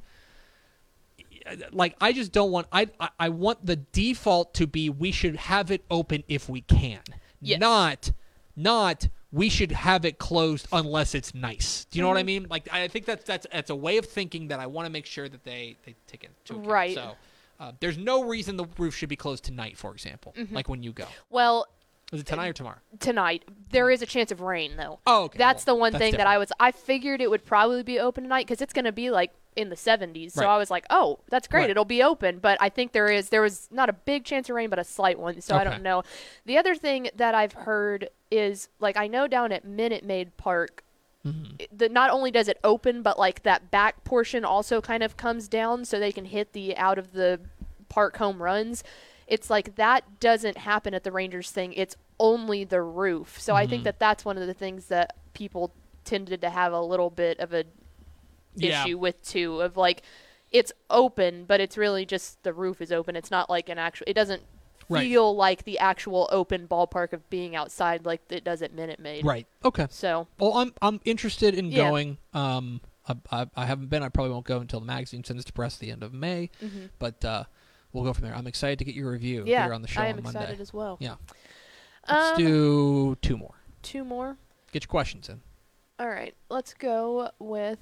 like 1.71 1.95
I 1.99 2.13
just 2.13 2.31
don't 2.31 2.51
want 2.51 2.67
I, 2.71 2.89
I 2.99 3.09
I 3.19 3.29
want 3.29 3.65
the 3.65 3.75
default 3.75 4.53
to 4.55 4.67
be 4.67 4.89
we 4.89 5.11
should 5.11 5.35
have 5.35 5.69
it 5.71 5.83
open 5.91 6.23
if 6.27 6.47
we 6.49 6.61
can. 6.61 7.01
Yes. 7.41 7.59
Not 7.59 8.11
not 8.55 9.09
we 9.33 9.49
should 9.49 9.71
have 9.71 10.05
it 10.05 10.19
closed 10.19 10.67
unless 10.71 11.15
it's 11.15 11.33
nice. 11.33 11.85
Do 11.85 11.97
you 11.97 12.03
know 12.03 12.07
what 12.07 12.17
I 12.17 12.23
mean? 12.23 12.45
Like 12.49 12.69
I 12.71 12.87
think 12.87 13.05
that's 13.05 13.25
that's 13.25 13.47
that's 13.51 13.71
a 13.71 13.75
way 13.75 13.97
of 13.97 14.05
thinking 14.05 14.49
that 14.49 14.59
I 14.59 14.67
want 14.67 14.85
to 14.85 14.91
make 14.91 15.07
sure 15.07 15.27
that 15.27 15.43
they 15.43 15.75
they 15.85 15.95
take 16.07 16.23
into 16.23 16.53
account. 16.53 16.67
Right. 16.67 16.95
So 16.95 17.15
uh, 17.59 17.71
there's 17.79 17.97
no 17.97 18.23
reason 18.23 18.57
the 18.57 18.67
roof 18.77 18.95
should 18.95 19.09
be 19.09 19.15
closed 19.15 19.43
tonight, 19.43 19.75
for 19.75 19.91
example. 19.91 20.33
Mm-hmm. 20.37 20.53
Like 20.53 20.69
when 20.69 20.83
you 20.83 20.93
go. 20.93 21.07
Well, 21.31 21.65
Is 22.11 22.21
it 22.21 22.27
tonight 22.27 22.49
or 22.49 22.53
tomorrow? 22.53 22.77
tonight 22.99 23.43
there 23.71 23.89
is 23.89 24.03
a 24.03 24.05
chance 24.05 24.31
of 24.31 24.39
rain 24.39 24.77
though. 24.77 24.99
Oh, 25.07 25.23
okay. 25.23 25.39
That's 25.39 25.65
well, 25.65 25.75
the 25.75 25.79
one 25.79 25.93
that's 25.93 26.01
thing 26.03 26.17
that. 26.17 26.27
I 26.27 26.37
was. 26.37 26.51
I 26.59 26.71
figured 26.71 27.19
it 27.19 27.29
would 27.31 27.43
probably 27.43 27.81
be 27.81 27.99
open 27.99 28.23
tonight 28.23 28.45
because 28.45 28.61
it's 28.61 28.73
going 28.73 28.85
to 28.85 28.91
be 28.91 29.09
like 29.09 29.33
in 29.55 29.69
the 29.69 29.75
70s. 29.75 30.31
So 30.31 30.41
Right. 30.41 30.49
I 30.49 30.57
was 30.57 30.71
like, 30.71 30.85
oh, 30.89 31.19
that's 31.29 31.47
great. 31.47 31.61
Right. 31.61 31.69
It'll 31.69 31.85
be 31.85 32.03
open. 32.03 32.39
But 32.39 32.57
I 32.61 32.69
think 32.69 32.91
there 32.91 33.07
is 33.07 33.29
there 33.29 33.41
was 33.41 33.67
not 33.71 33.89
a 33.89 33.93
big 33.93 34.25
chance 34.25 34.49
of 34.49 34.55
rain, 34.55 34.69
but 34.69 34.79
a 34.79 34.83
slight 34.83 35.19
one. 35.19 35.41
So 35.41 35.55
I 35.55 35.63
don't 35.63 35.83
know. 35.83 36.03
The 36.45 36.57
other 36.57 36.75
thing 36.75 37.09
that 37.15 37.35
I've 37.35 37.53
heard 37.53 38.09
is 38.31 38.69
like 38.79 38.97
I 38.97 39.07
know 39.07 39.27
down 39.27 39.51
at 39.51 39.65
Minute 39.65 40.03
Maid 40.03 40.35
Park. 40.37 40.83
Mm-hmm. 41.25 41.55
it- 41.59 41.77
the 41.77 41.87
not 41.87 42.09
only 42.09 42.31
does 42.31 42.49
it 42.49 42.59
open, 42.65 43.01
but 43.01 43.17
like 43.17 43.43
that 43.43 43.71
back 43.71 44.03
portion 44.03 44.43
also 44.43 44.81
kind 44.81 45.03
of 45.03 45.15
comes 45.15 45.47
down 45.47 45.85
so 45.85 45.97
they 45.97 46.11
can 46.11 46.25
hit 46.25 46.51
the 46.51 46.75
out 46.75 46.97
of 46.97 47.13
the 47.13 47.39
park 47.87 48.17
home 48.17 48.43
runs. 48.43 48.83
It's 49.25 49.49
like 49.49 49.75
that 49.75 50.19
doesn't 50.19 50.57
happen 50.57 50.93
at 50.93 51.03
the 51.03 51.11
Rangers 51.11 51.49
thing. 51.49 51.73
It's 51.73 51.95
only 52.19 52.63
the 52.63 52.81
roof. 52.81 53.39
So 53.39 53.55
I 53.55 53.65
think 53.65 53.79
mm-hmm. 53.79 53.85
that 53.85 53.99
that's 53.99 54.25
one 54.25 54.37
of 54.37 54.47
the 54.47 54.53
things 54.53 54.87
that 54.87 55.15
people 55.33 55.71
tended 56.03 56.41
to 56.41 56.49
have 56.49 56.73
a 56.73 56.81
little 56.81 57.09
bit 57.09 57.39
of 57.39 57.53
a 57.53 57.63
Yeah. 58.55 58.83
issue 58.85 58.97
with 58.97 59.21
two 59.23 59.61
of 59.61 59.77
like 59.77 60.03
it's 60.51 60.71
open 60.89 61.45
but 61.45 61.59
it's 61.59 61.77
really 61.77 62.05
just 62.05 62.41
the 62.43 62.53
roof 62.53 62.81
is 62.81 62.91
open 62.91 63.15
it's 63.15 63.31
not 63.31 63.49
like 63.49 63.69
an 63.69 63.77
actual 63.77 64.05
it 64.07 64.13
doesn't 64.13 64.43
Right. 64.89 65.07
feel 65.07 65.33
like 65.35 65.63
the 65.63 65.79
actual 65.79 66.27
open 66.31 66.67
ballpark 66.67 67.13
of 67.13 67.27
being 67.29 67.55
outside 67.55 68.05
like 68.05 68.21
it 68.29 68.43
does 68.43 68.61
at 68.61 68.73
Minute 68.73 68.99
Maid 68.99 69.23
Right. 69.25 69.47
Okay. 69.63 69.87
so 69.89 70.27
Well, 70.39 70.53
I'm 70.55 70.73
I'm 70.81 70.99
interested 71.05 71.55
in 71.55 71.71
Yeah. 71.71 71.77
going. 71.89 72.17
Um, 72.33 72.81
I, 73.07 73.15
I, 73.31 73.47
I 73.55 73.65
haven't 73.65 73.87
been. 73.87 74.03
I 74.03 74.09
probably 74.09 74.33
won't 74.33 74.45
go 74.45 74.59
until 74.59 74.79
the 74.81 74.85
magazine 74.85 75.23
sends 75.23 75.45
to 75.45 75.53
press 75.53 75.77
the 75.77 75.89
end 75.89 76.03
of 76.03 76.13
May. 76.13 76.49
But 76.99 77.23
uh, 77.23 77.45
we'll 77.93 78.03
go 78.03 78.11
from 78.13 78.25
there. 78.25 78.35
I'm 78.35 78.45
excited 78.45 78.77
to 78.79 78.85
get 78.85 78.93
your 78.93 79.09
review 79.11 79.39
Mm-hmm. 79.39 79.47
yeah 79.47 79.63
here 79.65 79.73
on 79.73 79.81
the 79.81 79.87
show 79.87 80.01
I 80.01 80.07
am 80.07 80.15
on 80.15 80.19
excited 80.19 80.47
Monday. 80.49 80.61
as 80.61 80.73
well 80.73 80.97
Yeah. 80.99 81.15
Let's 82.07 82.31
um, 82.31 82.43
do 82.43 83.15
two 83.21 83.37
more. 83.37 83.55
two 83.81 84.03
more 84.03 84.37
Get 84.73 84.83
your 84.83 84.89
questions 84.89 85.29
in. 85.29 85.41
all 85.97 86.09
right 86.09 86.35
let's 86.49 86.73
go 86.73 87.29
with 87.39 87.79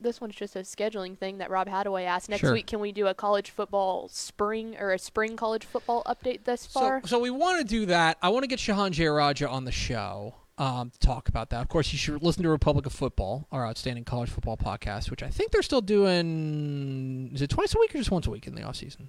this 0.00 0.20
one's 0.20 0.34
just 0.34 0.56
a 0.56 0.60
scheduling 0.60 1.16
thing 1.16 1.38
that 1.38 1.50
Rob 1.50 1.68
Hadaway 1.68 2.04
asked. 2.04 2.28
Next 2.28 2.40
Sure. 2.40 2.52
week, 2.52 2.66
can 2.66 2.80
we 2.80 2.92
do 2.92 3.06
a 3.06 3.14
college 3.14 3.50
football 3.50 4.08
spring 4.08 4.76
or 4.78 4.92
a 4.92 4.98
spring 4.98 5.36
college 5.36 5.64
football 5.64 6.02
update 6.04 6.44
thus 6.44 6.62
So, 6.68 6.80
far? 6.80 7.02
so 7.06 7.18
we 7.18 7.30
want 7.30 7.58
to 7.60 7.64
do 7.64 7.86
that. 7.86 8.18
I 8.20 8.28
want 8.28 8.42
to 8.42 8.46
get 8.48 8.58
Shehan 8.58 8.90
Jeyarajah 8.92 9.48
on 9.50 9.64
the 9.64 9.72
show 9.72 10.34
um, 10.58 10.90
to 10.90 10.98
talk 10.98 11.28
about 11.28 11.50
that. 11.50 11.62
Of 11.62 11.68
course, 11.68 11.92
you 11.92 11.98
should 11.98 12.22
listen 12.22 12.42
to 12.42 12.48
Republic 12.50 12.86
of 12.86 12.92
Football, 12.92 13.46
our 13.50 13.66
outstanding 13.66 14.04
college 14.04 14.30
football 14.30 14.56
podcast, 14.56 15.10
which 15.10 15.22
I 15.22 15.28
think 15.28 15.50
they're 15.52 15.62
still 15.62 15.80
doing. 15.80 17.30
Is 17.34 17.42
it 17.42 17.50
twice 17.50 17.74
a 17.74 17.78
week 17.78 17.94
or 17.94 17.98
just 17.98 18.10
once 18.10 18.26
a 18.26 18.30
week 18.30 18.46
in 18.46 18.54
the 18.54 18.62
off 18.62 18.76
season? 18.76 19.08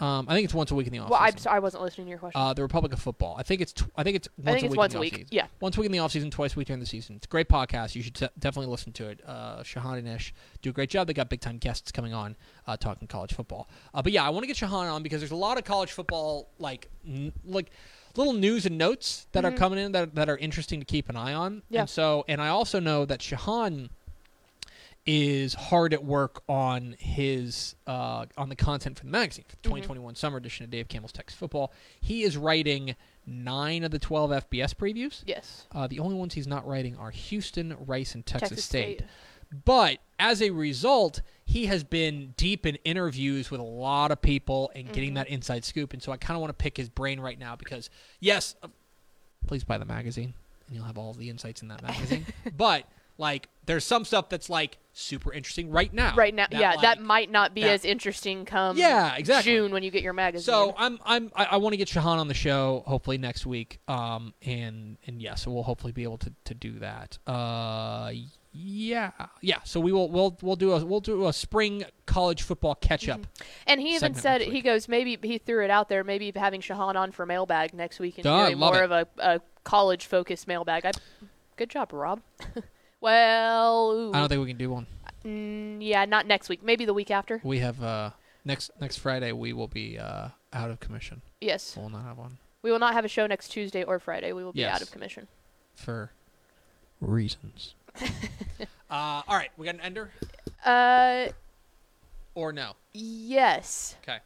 Um, 0.00 0.26
I 0.28 0.34
think 0.34 0.46
it's 0.46 0.54
once 0.54 0.70
a 0.70 0.74
week 0.74 0.86
in 0.86 0.92
the 0.92 0.98
off 1.00 1.10
well, 1.10 1.20
I'm 1.22 1.36
sorry, 1.36 1.56
I 1.56 1.58
wasn't 1.58 1.82
listening 1.82 2.06
to 2.06 2.10
your 2.10 2.18
question. 2.18 2.40
Uh, 2.40 2.54
the 2.54 2.62
Republic 2.62 2.92
of 2.92 3.00
Football. 3.00 3.36
I 3.38 3.42
think 3.42 3.60
it's 3.60 3.72
tw- 3.72 3.84
I 3.96 4.02
think 4.02 4.16
it's 4.16 4.28
once 4.38 4.48
I 4.48 4.52
think 4.52 4.62
a 4.62 4.66
it's 4.66 4.70
week 4.72 4.78
once 4.78 4.94
in 4.94 4.96
a 4.96 4.98
the 4.98 5.00
week. 5.00 5.14
offseason. 5.18 5.28
Yeah. 5.30 5.46
Once 5.60 5.76
a 5.76 5.80
week 5.80 5.86
in 5.86 5.92
the 5.92 5.98
off 5.98 6.12
season, 6.12 6.30
twice 6.30 6.54
a 6.54 6.56
week 6.56 6.66
during 6.68 6.80
the 6.80 6.86
season. 6.86 7.16
It's 7.16 7.26
a 7.26 7.28
great 7.28 7.48
podcast. 7.48 7.94
You 7.94 8.02
should 8.02 8.14
te- 8.14 8.28
definitely 8.38 8.70
listen 8.70 8.92
to 8.94 9.08
it. 9.08 9.20
Uh, 9.26 9.62
Shehan 9.62 9.98
and 9.98 10.08
Ish 10.08 10.32
do 10.62 10.70
a 10.70 10.72
great 10.72 10.88
job. 10.90 11.06
They 11.06 11.12
got 11.12 11.28
big 11.28 11.40
time 11.40 11.58
guests 11.58 11.92
coming 11.92 12.14
on 12.14 12.36
uh, 12.66 12.76
talking 12.76 13.08
college 13.08 13.34
football. 13.34 13.68
Uh, 13.92 14.00
but 14.02 14.12
yeah, 14.12 14.24
I 14.24 14.30
want 14.30 14.42
to 14.44 14.46
get 14.46 14.56
Shehan 14.56 14.90
on 14.90 15.02
because 15.02 15.20
there's 15.20 15.30
a 15.32 15.36
lot 15.36 15.58
of 15.58 15.64
college 15.64 15.92
football 15.92 16.48
like 16.58 16.88
n- 17.06 17.32
like 17.44 17.70
little 18.16 18.32
news 18.32 18.66
and 18.66 18.76
notes 18.78 19.26
that 19.32 19.44
are 19.44 19.52
coming 19.52 19.78
in 19.78 19.92
that 19.92 20.14
that 20.14 20.28
are 20.28 20.36
interesting 20.38 20.80
to 20.80 20.86
keep 20.86 21.08
an 21.08 21.16
eye 21.16 21.34
on. 21.34 21.56
Mm-hmm. 21.56 21.74
Yeah. 21.74 21.80
And 21.82 21.90
so 21.90 22.24
and 22.26 22.40
I 22.40 22.48
also 22.48 22.80
know 22.80 23.04
that 23.04 23.20
Shehan 23.20 23.90
is 25.06 25.54
hard 25.54 25.92
at 25.94 26.04
work 26.04 26.42
on 26.48 26.94
his 26.98 27.74
uh, 27.86 28.26
on 28.36 28.48
the 28.48 28.56
content 28.56 28.98
for 28.98 29.04
the 29.04 29.10
magazine 29.10 29.44
for 29.48 29.56
the 29.56 29.62
2021 29.62 30.14
summer 30.14 30.36
edition 30.36 30.64
of 30.64 30.70
Dave 30.70 30.88
Campbell's 30.88 31.12
Texas 31.12 31.38
Football. 31.38 31.72
He 32.00 32.22
is 32.22 32.36
writing 32.36 32.94
nine 33.26 33.82
of 33.84 33.90
the 33.90 33.98
12 33.98 34.30
FBS 34.50 34.74
previews. 34.74 35.22
yes. 35.26 35.66
Uh, 35.72 35.86
the 35.86 35.98
only 36.00 36.14
ones 36.14 36.34
he's 36.34 36.46
not 36.46 36.66
writing 36.66 36.96
are 36.96 37.10
Houston, 37.10 37.76
Rice, 37.86 38.14
and 38.14 38.24
Texas, 38.26 38.50
Texas 38.50 38.64
State. 38.64 38.98
State. 38.98 39.08
But 39.64 39.98
as 40.18 40.40
a 40.42 40.50
result, 40.50 41.22
he 41.44 41.66
has 41.66 41.82
been 41.82 42.34
deep 42.36 42.66
in 42.66 42.76
interviews 42.84 43.50
with 43.50 43.60
a 43.60 43.64
lot 43.64 44.12
of 44.12 44.22
people 44.22 44.70
and 44.76 44.84
Mm-hmm. 44.84 44.94
getting 44.94 45.14
that 45.14 45.28
inside 45.28 45.64
scoop. 45.64 45.92
And 45.92 46.00
so 46.02 46.12
I 46.12 46.16
kind 46.18 46.36
of 46.36 46.40
want 46.40 46.50
to 46.56 46.62
pick 46.62 46.76
his 46.76 46.88
brain 46.88 47.18
right 47.20 47.38
now 47.38 47.56
because, 47.56 47.90
yes, 48.20 48.54
uh, 48.62 48.68
please 49.48 49.64
buy 49.64 49.76
the 49.78 49.84
magazine 49.84 50.34
and 50.68 50.76
you'll 50.76 50.84
have 50.84 50.98
all 50.98 51.12
the 51.14 51.28
insights 51.28 51.62
in 51.62 51.68
that 51.68 51.82
magazine. 51.82 52.26
but 52.56 52.84
like, 53.20 53.48
there's 53.66 53.84
some 53.84 54.04
stuff 54.04 54.28
that's 54.28 54.50
like 54.50 54.78
super 54.92 55.32
interesting 55.32 55.70
right 55.70 55.92
now. 55.94 56.14
Right 56.16 56.34
now, 56.34 56.46
yeah, 56.50 56.70
like- 56.72 56.80
that 56.80 57.00
might 57.00 57.30
not 57.30 57.54
be 57.54 57.60
that- 57.60 57.70
as 57.70 57.84
interesting 57.84 58.44
come 58.44 58.76
Yeah, 58.76 59.14
exactly. 59.16 59.52
June 59.52 59.70
when 59.72 59.84
you 59.84 59.92
get 59.92 60.02
your 60.02 60.12
magazine. 60.12 60.44
So 60.44 60.74
I'm 60.76 60.98
I'm 61.04 61.30
I, 61.36 61.44
I 61.52 61.56
want 61.58 61.74
to 61.74 61.76
get 61.76 61.86
Shehan 61.86 62.04
on 62.18 62.26
the 62.26 62.34
show 62.34 62.82
hopefully 62.86 63.16
next 63.18 63.46
week. 63.46 63.78
Um 63.86 64.34
and 64.44 64.96
and 65.06 65.22
yeah, 65.22 65.36
so 65.36 65.52
we'll 65.52 65.62
hopefully 65.62 65.92
be 65.92 66.02
able 66.02 66.18
to, 66.18 66.32
to 66.46 66.54
do 66.54 66.80
that. 66.80 67.18
Uh 67.26 68.10
yeah 68.52 69.12
yeah. 69.40 69.58
So 69.62 69.78
we 69.78 69.92
will 69.92 70.08
we'll 70.10 70.36
we'll 70.42 70.56
do 70.56 70.72
a 70.72 70.84
we'll 70.84 70.98
do 71.00 71.28
a 71.28 71.32
spring 71.32 71.84
college 72.06 72.42
football 72.42 72.74
catch 72.74 73.08
up. 73.08 73.20
and 73.68 73.80
he 73.80 73.94
even 73.94 74.14
said 74.14 74.40
he 74.40 74.60
goes 74.60 74.88
maybe 74.88 75.16
he 75.22 75.38
threw 75.38 75.62
it 75.64 75.70
out 75.70 75.88
there 75.88 76.02
maybe 76.02 76.32
having 76.34 76.60
Shehan 76.60 76.96
on 76.96 77.12
for 77.12 77.24
mailbag 77.26 77.72
next 77.74 78.00
week 78.00 78.18
and 78.18 78.24
doing 78.24 78.58
more 78.58 78.82
it. 78.82 78.84
of 78.84 78.90
a, 78.90 79.06
a 79.18 79.40
college 79.62 80.06
focused 80.06 80.48
mailbag. 80.48 80.84
I, 80.86 80.90
good 81.56 81.70
job, 81.70 81.92
Rob. 81.92 82.20
well, 83.00 83.92
ooh, 83.92 84.12
I 84.12 84.18
don't 84.20 84.28
think 84.28 84.40
we 84.42 84.48
can 84.48 84.56
do 84.58 84.70
one. 84.70 84.86
mm, 85.24 85.78
yeah, 85.80 86.04
not 86.04 86.26
next 86.26 86.48
week. 86.48 86.62
Maybe 86.62 86.84
the 86.84 86.94
week 86.94 87.10
after. 87.10 87.40
We 87.42 87.58
have 87.60 87.82
uh 87.82 88.10
next 88.44 88.70
next 88.80 88.98
Friday 88.98 89.32
we 89.32 89.52
will 89.52 89.68
be 89.68 89.98
uh 89.98 90.28
out 90.52 90.70
of 90.70 90.80
commission. 90.80 91.22
Yes, 91.40 91.76
We'll 91.76 91.88
not 91.88 92.04
have 92.04 92.18
one 92.18 92.38
we 92.62 92.70
will 92.70 92.78
not 92.78 92.92
have 92.92 93.04
a 93.06 93.08
show 93.08 93.26
next 93.26 93.48
Tuesday 93.48 93.84
or 93.84 93.98
Friday. 93.98 94.32
We 94.34 94.44
will 94.44 94.52
be 94.52 94.64
out 94.66 94.82
of 94.82 94.90
commission. 94.90 95.28
for 95.74 96.10
reasons. 97.00 97.74
uh 98.00 98.02
all 98.90 99.22
right, 99.36 99.50
we 99.56 99.66
got 99.66 99.76
an 99.76 99.80
ender 99.80 100.10
Uh, 100.64 101.28
or 102.34 102.52
no? 102.52 102.72
yes. 102.92 103.96
Okay. 104.02 104.18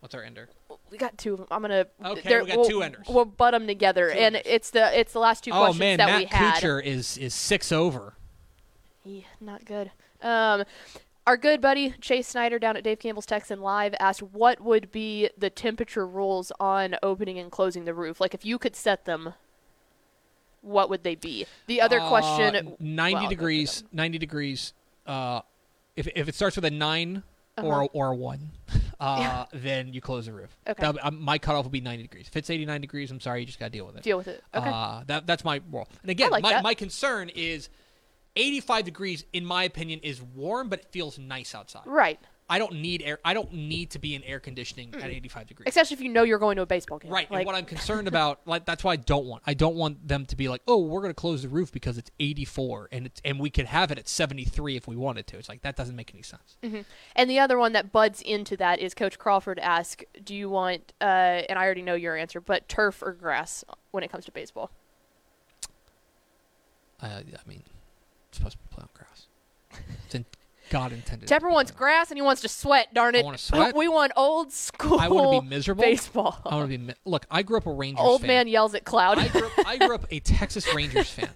What's 0.00 0.14
our 0.14 0.22
ender? 0.22 0.48
We 0.92 0.98
got 0.98 1.18
two. 1.18 1.34
of 1.34 1.40
'em. 1.40 1.46
I'm 1.50 1.62
gonna. 1.62 1.86
Okay, 2.04 2.40
we 2.42 2.46
got 2.46 2.58
we'll, 2.58 2.68
two 2.68 2.82
enders. 2.82 3.06
We'll 3.08 3.24
butt 3.24 3.50
them 3.52 3.66
together, 3.66 4.06
Two 4.12 4.18
and 4.18 4.36
enders. 4.36 4.42
it's 4.44 4.70
the 4.70 4.96
it's 4.98 5.12
the 5.12 5.18
last 5.18 5.42
two 5.44 5.50
Oh 5.50 5.58
questions 5.58 5.80
man, 5.80 5.96
that 5.98 6.06
Matt 6.06 6.18
we 6.20 6.24
had. 6.26 6.54
Kuchar 6.62 6.82
is 6.84 7.18
is 7.18 7.34
6 7.34 7.72
over. 7.72 8.14
Yeah, 9.08 9.22
not 9.40 9.64
good. 9.64 9.90
Um, 10.22 10.64
our 11.26 11.36
good 11.38 11.60
buddy 11.62 11.94
Chase 12.00 12.26
Snyder 12.28 12.58
down 12.58 12.76
at 12.76 12.84
Dave 12.84 12.98
Campbell's 12.98 13.24
Texan 13.26 13.60
Live 13.60 13.94
asked 13.98 14.22
what 14.22 14.60
would 14.60 14.90
be 14.92 15.30
the 15.36 15.48
temperature 15.50 16.06
rules 16.06 16.52
on 16.60 16.96
opening 17.02 17.38
and 17.38 17.50
closing 17.50 17.84
the 17.86 17.94
roof. 17.94 18.20
Like 18.20 18.34
if 18.34 18.44
you 18.44 18.58
could 18.58 18.76
set 18.76 19.04
them, 19.06 19.32
what 20.60 20.90
would 20.90 21.04
they 21.04 21.14
be? 21.14 21.46
The 21.66 21.80
other 21.80 22.00
Uh, 22.00 22.08
question, 22.08 22.76
90 22.80 23.14
well, 23.14 23.28
degrees 23.28 23.84
90 23.92 24.18
degrees 24.18 24.72
uh 25.06 25.40
if, 25.96 26.06
if 26.14 26.28
it 26.28 26.34
starts 26.34 26.56
with 26.56 26.64
a 26.66 26.70
9 26.70 27.22
or 27.58 27.62
Uh-huh. 27.62 27.82
a, 27.82 27.86
or 27.86 28.08
a 28.12 28.14
1 28.14 28.50
uh 29.00 29.44
then 29.52 29.92
you 29.92 30.00
close 30.00 30.26
the 30.26 30.32
roof 30.32 30.54
Okay. 30.66 30.80
That'll 30.82 31.00
um, 31.02 31.20
my 31.22 31.38
cutoff 31.38 31.64
will 31.64 31.70
be 31.70 31.80
90 31.80 32.02
degrees 32.02 32.26
if 32.28 32.36
it's 32.36 32.50
89 32.50 32.80
degrees 32.82 33.10
i'm 33.10 33.20
sorry 33.20 33.40
you 33.40 33.46
just 33.46 33.58
gotta 33.58 33.70
deal 33.70 33.86
with 33.86 33.96
it 33.96 34.02
deal 34.02 34.18
with 34.18 34.28
it. 34.28 34.42
Okay. 34.54 34.68
uh 34.70 35.02
that 35.06 35.26
that's 35.26 35.44
my 35.44 35.60
rule 35.72 35.88
and 36.02 36.10
again 36.10 36.30
like 36.30 36.42
my, 36.42 36.50
that. 36.54 36.62
my 36.62 36.74
concern 36.74 37.30
is 37.30 37.68
85 38.38 38.84
degrees 38.84 39.24
in 39.32 39.44
my 39.44 39.64
opinion 39.64 40.00
is 40.02 40.22
warm 40.22 40.68
but 40.68 40.80
it 40.80 40.86
feels 40.90 41.18
nice 41.18 41.54
outside 41.54 41.82
right. 41.86 42.18
i 42.48 42.58
don't 42.58 42.74
need 42.74 43.02
air 43.02 43.18
i 43.24 43.34
don't 43.34 43.52
need 43.52 43.90
to 43.90 43.98
be 43.98 44.14
in 44.14 44.22
air 44.24 44.40
conditioning 44.40 44.94
at 44.94 45.10
85 45.10 45.46
degrees 45.46 45.68
Especially 45.78 45.94
if 45.94 46.00
you 46.00 46.08
know 46.08 46.22
you're 46.24 46.38
going 46.38 46.56
to 46.56 46.62
a 46.62 46.66
baseball 46.66 46.98
game. 46.98 47.10
Right, 47.10 47.30
Like, 47.30 47.40
and 47.40 47.46
what 47.46 47.54
I'm 47.54 47.64
concerned 47.76 48.08
about, 48.08 48.40
like 48.46 48.64
that's 48.64 48.82
why 48.82 48.92
I 48.92 48.96
don't 48.96 49.26
want. 49.26 49.42
I 49.46 49.54
don't 49.54 49.76
want 49.76 50.06
them 50.08 50.26
to 50.26 50.34
be 50.34 50.48
like, 50.48 50.62
"Oh, 50.66 50.78
we're 50.78 51.00
going 51.00 51.10
to 51.10 51.20
close 51.20 51.42
the 51.42 51.48
roof 51.48 51.70
because 51.70 51.98
it's 51.98 52.10
84 52.18 52.88
and 52.90 53.06
it's 53.06 53.20
and 53.24 53.38
we 53.38 53.50
could 53.50 53.66
have 53.66 53.92
it 53.92 53.98
at 53.98 54.08
73 54.08 54.76
if 54.76 54.88
we 54.88 54.96
wanted 54.96 55.26
to." 55.28 55.38
It's 55.38 55.48
like 55.48 55.62
that 55.62 55.76
doesn't 55.76 55.94
make 55.94 56.12
any 56.12 56.22
sense. 56.22 56.56
And 57.14 57.30
the 57.30 57.38
other 57.38 57.58
one 57.58 57.72
that 57.74 57.92
buds 57.92 58.22
into 58.22 58.56
that 58.56 58.80
is 58.80 58.94
Coach 58.94 59.18
Crawford 59.18 59.58
asked, 59.60 60.04
"Do 60.24 60.34
you 60.34 60.48
want?" 60.48 60.92
Uh, 61.00 61.42
and 61.48 61.58
I 61.58 61.64
already 61.64 61.82
know 61.82 61.94
your 61.94 62.16
answer, 62.16 62.40
but 62.40 62.68
turf 62.68 63.02
or 63.02 63.12
grass 63.12 63.64
when 63.90 64.02
it 64.02 64.10
comes 64.10 64.24
to 64.24 64.32
baseball. 64.32 64.70
Uh, 67.00 67.06
I 67.06 67.48
mean, 67.48 67.62
it's 67.62 67.77
supposed 68.36 68.58
to 68.60 68.68
play 68.74 68.82
on 68.82 68.88
grass. 68.94 69.26
It's 70.06 70.14
in 70.14 70.24
God 70.70 70.92
intended. 70.92 71.28
Tepper 71.28 71.50
wants 71.50 71.70
grass 71.70 72.10
and 72.10 72.18
he 72.18 72.22
wants 72.22 72.42
to 72.42 72.48
sweat. 72.48 72.92
Darn 72.92 73.14
it! 73.14 73.24
wanna 73.24 73.38
sweat. 73.38 73.74
We 73.74 73.88
want 73.88 74.12
old 74.16 74.52
school. 74.52 74.98
I 75.00 75.08
wanna 75.08 75.40
be 75.40 75.48
miserable. 75.48 75.82
Baseball. 75.82 76.38
I 76.44 76.56
want 76.56 76.70
to 76.70 76.78
be 76.78 76.84
mi- 76.84 76.94
look. 77.06 77.24
I 77.30 77.42
grew 77.42 77.56
up 77.58 77.66
a 77.66 77.72
Rangers 77.72 78.04
Old 78.04 78.20
fan. 78.20 78.28
man 78.28 78.48
yells 78.48 78.74
at 78.74 78.84
cloud. 78.84 79.18
I 79.18 79.28
grew, 79.28 79.46
up, 79.46 79.52
I 79.66 79.76
grew 79.78 79.94
up 79.94 80.06
a 80.10 80.20
Texas 80.20 80.72
Rangers 80.74 81.08
fan. 81.10 81.30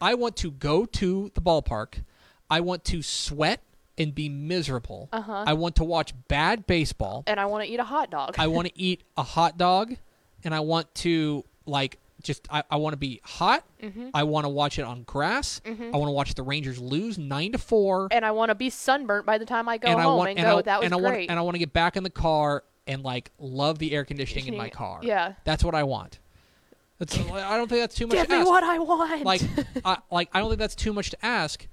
I 0.00 0.14
want 0.14 0.36
to 0.38 0.50
go 0.50 0.84
to 0.86 1.30
the 1.34 1.40
ballpark. 1.40 2.02
I 2.50 2.60
want 2.60 2.84
to 2.86 3.00
sweat 3.02 3.60
and 3.96 4.12
be 4.12 4.28
miserable. 4.28 5.08
Uh-huh. 5.12 5.44
I 5.46 5.52
want 5.52 5.76
to 5.76 5.84
watch 5.84 6.12
bad 6.28 6.66
baseball. 6.66 7.22
and 7.28 7.38
I 7.38 7.46
want 7.46 7.64
to 7.64 7.70
eat 7.70 7.78
a 7.78 7.84
hot 7.84 8.10
dog. 8.10 8.34
I 8.38 8.48
want 8.48 8.66
to 8.66 8.72
eat 8.78 9.02
a 9.16 9.22
hot 9.22 9.56
dog, 9.56 9.94
and 10.42 10.52
I 10.52 10.60
want 10.60 10.92
to 10.96 11.44
like 11.64 11.98
just 12.22 12.46
I, 12.50 12.62
I 12.70 12.76
want 12.76 12.92
to 12.94 12.98
be 12.98 13.20
hot. 13.24 13.64
Mm-hmm. 13.82 14.08
I 14.14 14.22
want 14.22 14.44
to 14.44 14.48
watch 14.48 14.78
it 14.78 14.82
on 14.82 15.02
grass. 15.02 15.60
I 15.64 15.70
want 15.70 16.08
to 16.08 16.12
watch 16.12 16.34
the 16.34 16.42
Rangers 16.42 16.78
lose 16.78 17.18
nine 17.18 17.52
to 17.52 17.58
four, 17.58 18.08
and 18.10 18.24
I 18.24 18.30
want 18.30 18.50
to 18.50 18.54
be 18.54 18.70
sunburnt 18.70 19.26
by 19.26 19.38
the 19.38 19.46
time 19.46 19.68
I 19.68 19.78
go 19.78 19.88
and 19.88 20.00
I 20.00 20.04
home 20.04 20.18
want 20.18 20.30
and 20.30 20.38
and 20.38 20.46
go. 20.46 20.58
I, 20.58 20.62
that 20.62 20.80
was 20.80 20.84
and 20.86 20.94
I 20.94 20.96
want 20.96 21.16
and 21.16 21.38
I 21.38 21.42
want 21.42 21.54
to 21.54 21.58
get 21.58 21.72
back 21.72 21.96
in 21.96 22.02
the 22.02 22.10
car 22.10 22.64
and 22.86 23.02
like 23.02 23.30
love 23.38 23.78
the 23.78 23.92
air 23.92 24.04
conditioning 24.04 24.46
in 24.46 24.56
my 24.56 24.68
car. 24.68 25.00
Yeah. 25.02 25.34
that's 25.44 25.64
what 25.64 25.74
I 25.74 25.84
want. 25.84 26.18
That's 26.98 27.18
I 27.30 27.56
don't 27.56 27.68
think 27.68 27.80
that's 27.80 27.94
too 27.94 28.06
much 28.06 28.16
Give 28.16 28.26
to 28.26 28.32
me 28.32 28.38
ask. 28.40 28.48
what 28.48 28.64
I 28.64 28.78
want. 28.78 29.24
Like 29.24 29.42
I, 29.84 29.98
like 30.10 30.28
I 30.32 30.40
don't 30.40 30.48
think 30.50 30.60
that's 30.60 30.74
too 30.74 30.92
much 30.92 31.10
to 31.10 31.24
ask. 31.24 31.66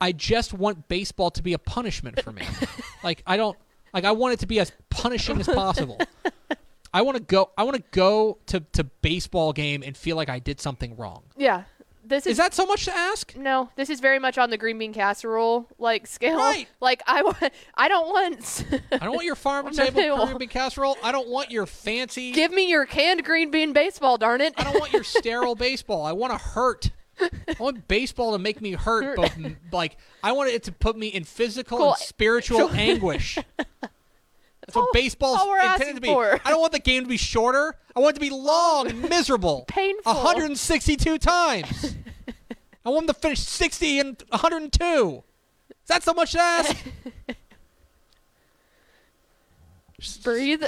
I 0.00 0.12
just 0.12 0.52
want 0.52 0.88
baseball 0.88 1.30
to 1.30 1.42
be 1.42 1.54
a 1.54 1.58
punishment 1.58 2.22
for 2.22 2.32
me. 2.32 2.42
like 3.04 3.22
I 3.26 3.36
don't 3.36 3.56
like 3.94 4.04
I 4.04 4.12
want 4.12 4.34
it 4.34 4.40
to 4.40 4.46
be 4.46 4.60
as 4.60 4.72
punishing 4.90 5.40
as 5.40 5.46
possible. 5.46 5.98
I 6.96 7.02
want 7.02 7.18
to 7.18 7.22
go 7.22 7.50
I 7.58 7.64
want 7.64 7.76
to 7.76 7.82
go 7.90 8.38
to 8.46 8.60
to 8.72 8.84
baseball 8.84 9.52
game 9.52 9.82
and 9.84 9.94
feel 9.94 10.16
like 10.16 10.30
I 10.30 10.38
did 10.38 10.62
something 10.62 10.96
wrong. 10.96 11.24
yeah, 11.36 11.64
this 12.02 12.24
is, 12.24 12.30
Is 12.32 12.36
that 12.38 12.54
so 12.54 12.64
much 12.64 12.86
to 12.86 12.96
ask? 12.96 13.36
no. 13.36 13.68
This 13.76 13.90
is 13.90 14.00
very 14.00 14.18
much 14.18 14.38
on 14.38 14.48
the 14.48 14.56
green 14.56 14.78
bean 14.78 14.94
casserole 14.94 15.68
like 15.78 16.06
scale. 16.06 16.38
Right. 16.38 16.66
Like 16.80 17.02
I 17.06 17.22
want. 17.22 17.52
I 17.74 17.88
don't 17.88 18.06
want. 18.08 18.64
I 18.92 18.98
don't 18.98 19.10
want 19.12 19.24
your 19.26 19.34
farm 19.34 19.70
to 19.70 19.90
table 19.92 20.24
green 20.24 20.38
bean 20.38 20.48
casserole. 20.48 20.96
I 21.02 21.12
don't 21.12 21.28
want 21.28 21.50
your 21.50 21.66
fancy. 21.66 22.32
Give 22.32 22.50
me 22.50 22.70
your 22.70 22.86
canned 22.86 23.24
green 23.24 23.50
bean 23.50 23.74
baseball, 23.74 24.16
darn 24.16 24.40
it. 24.40 24.54
I 24.56 24.64
don't 24.64 24.80
want 24.80 24.94
your 24.94 25.04
sterile 25.04 25.54
baseball. 25.54 26.02
I 26.06 26.12
want 26.12 26.32
to 26.32 26.38
hurt. 26.38 26.90
I 27.20 27.56
want 27.58 27.88
baseball 27.88 28.32
to 28.32 28.38
make 28.38 28.62
me 28.62 28.72
hurt. 28.72 29.16
Both 29.16 29.36
like 29.70 29.98
I 30.22 30.32
want 30.32 30.48
it 30.50 30.62
to 30.64 30.72
put 30.72 30.96
me 30.96 31.08
in 31.08 31.24
physical 31.24 31.76
Cool. 31.76 31.88
and 31.90 31.98
spiritual 31.98 32.70
anguish. 32.70 33.38
That's 34.66 34.76
what 34.76 34.88
oh, 34.88 34.90
baseball's 34.92 35.38
all 35.38 35.54
intended 35.54 35.94
to 35.94 36.00
be. 36.00 36.08
for. 36.08 36.40
I 36.44 36.50
don't 36.50 36.60
want 36.60 36.72
the 36.72 36.80
game 36.80 37.04
to 37.04 37.08
be 37.08 37.16
shorter. 37.16 37.74
I 37.94 38.00
want 38.00 38.16
it 38.16 38.20
to 38.20 38.20
be 38.20 38.30
long 38.30 38.88
and 38.88 39.00
miserable. 39.08 39.64
Painful. 39.68 40.12
162 40.12 41.18
times. 41.18 41.94
I 42.84 42.90
want 42.90 43.06
them 43.06 43.14
to 43.14 43.20
finish 43.20 43.40
60 43.40 43.98
and 44.00 44.22
102. 44.28 45.22
Is 45.70 45.88
that 45.88 46.02
so 46.02 46.12
much 46.14 46.32
to 46.32 46.40
ask? 46.40 46.76
Breathe. 50.22 50.64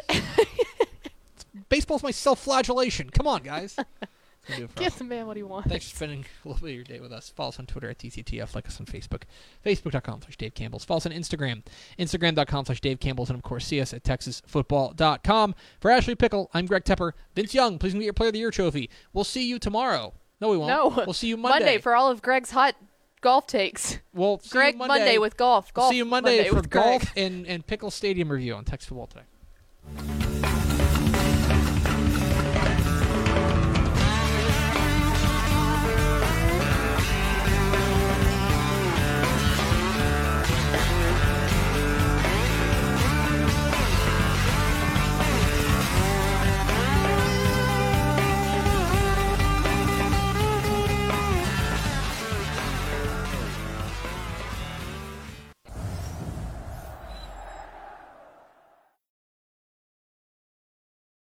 Baseball's 1.69 2.03
my 2.03 2.13
self-flagellation. 2.13 3.11
Come 3.11 3.27
on, 3.27 3.43
guys. 3.43 3.77
That's 4.47 4.49
gonna 4.49 4.59
do 4.59 4.65
it 4.65 4.71
for 4.71 4.79
us. 4.81 4.85
Give 4.85 4.99
the 4.99 5.05
man 5.05 5.27
what 5.27 5.37
he 5.37 5.43
wants. 5.43 5.69
Thanks 5.69 5.91
for 5.91 5.97
spending 5.97 6.25
a 6.45 6.49
little 6.49 6.61
bit 6.67 6.71
of 6.71 6.75
your 6.77 6.85
day 6.85 7.01
with 7.01 7.13
us. 7.13 7.29
Follow 7.31 7.51
us 7.51 7.59
on 7.59 7.67
Twitter 7.67 7.91
at 7.91 7.99
DCTF. 7.99 8.55
Like 8.55 8.67
us 8.67 8.81
on 8.81 8.87
Facebook. 8.87 9.23
Facebook.com 9.65 10.23
slash 10.23 10.37
Dave 10.37 10.55
Campbell's. 10.55 10.85
Follow 10.85 10.99
us 10.99 11.07
on 11.07 11.13
Instagram. 11.13 11.63
Instagram.com 11.99 12.65
slash 12.67 12.81
Dave 12.81 13.01
Campbell's. 13.01 13.31
And, 13.31 13.39
of 13.39 13.43
course, 13.43 13.67
see 13.67 13.81
us 13.81 13.93
at 13.93 14.05
TexasFootball.com. 14.05 15.55
For 15.81 15.91
Ashley 15.91 16.15
Pickle, 16.15 16.51
I'm 16.55 16.67
Greg 16.67 16.85
Tepper. 16.85 17.13
Vince 17.35 17.55
Young, 17.55 17.79
please 17.79 17.95
get 17.95 18.03
your 18.03 18.13
Player 18.13 18.29
of 18.29 18.33
the 18.35 18.39
Year 18.39 18.51
trophy. 18.51 18.89
We'll 19.13 19.25
see 19.25 19.49
you 19.49 19.59
tomorrow. 19.59 20.15
No, 20.41 20.51
we 20.51 20.57
won't. 20.57 20.69
No. 20.71 20.89
We'll 21.05 21.13
see 21.13 21.29
you 21.29 21.37
Monday. 21.37 21.79
for 21.79 21.95
all 21.95 22.11
of 22.11 22.23
Greg's 22.23 22.51
hot 22.51 22.77
golf 23.21 23.47
takes. 23.47 23.99
we'll 24.15 24.39
see 24.39 24.51
Greg 24.51 24.75
you 24.75 24.87
Monday. 24.87 25.19
with 25.19 25.37
golf. 25.37 25.73
We'll 25.75 25.83
Golf 25.85 25.91
see 25.93 25.97
you 25.99 26.05
Monday, 26.05 26.49
for 26.49 26.57
with 26.57 26.71
golf 26.71 27.13
and, 27.17 27.47
and 27.47 27.67
Pickle 27.67 27.91
Stadium 27.91 28.31
review 28.31 28.55
on 28.55 28.65
Texas 28.65 28.89
Football 28.89 29.09
today. 29.09 30.28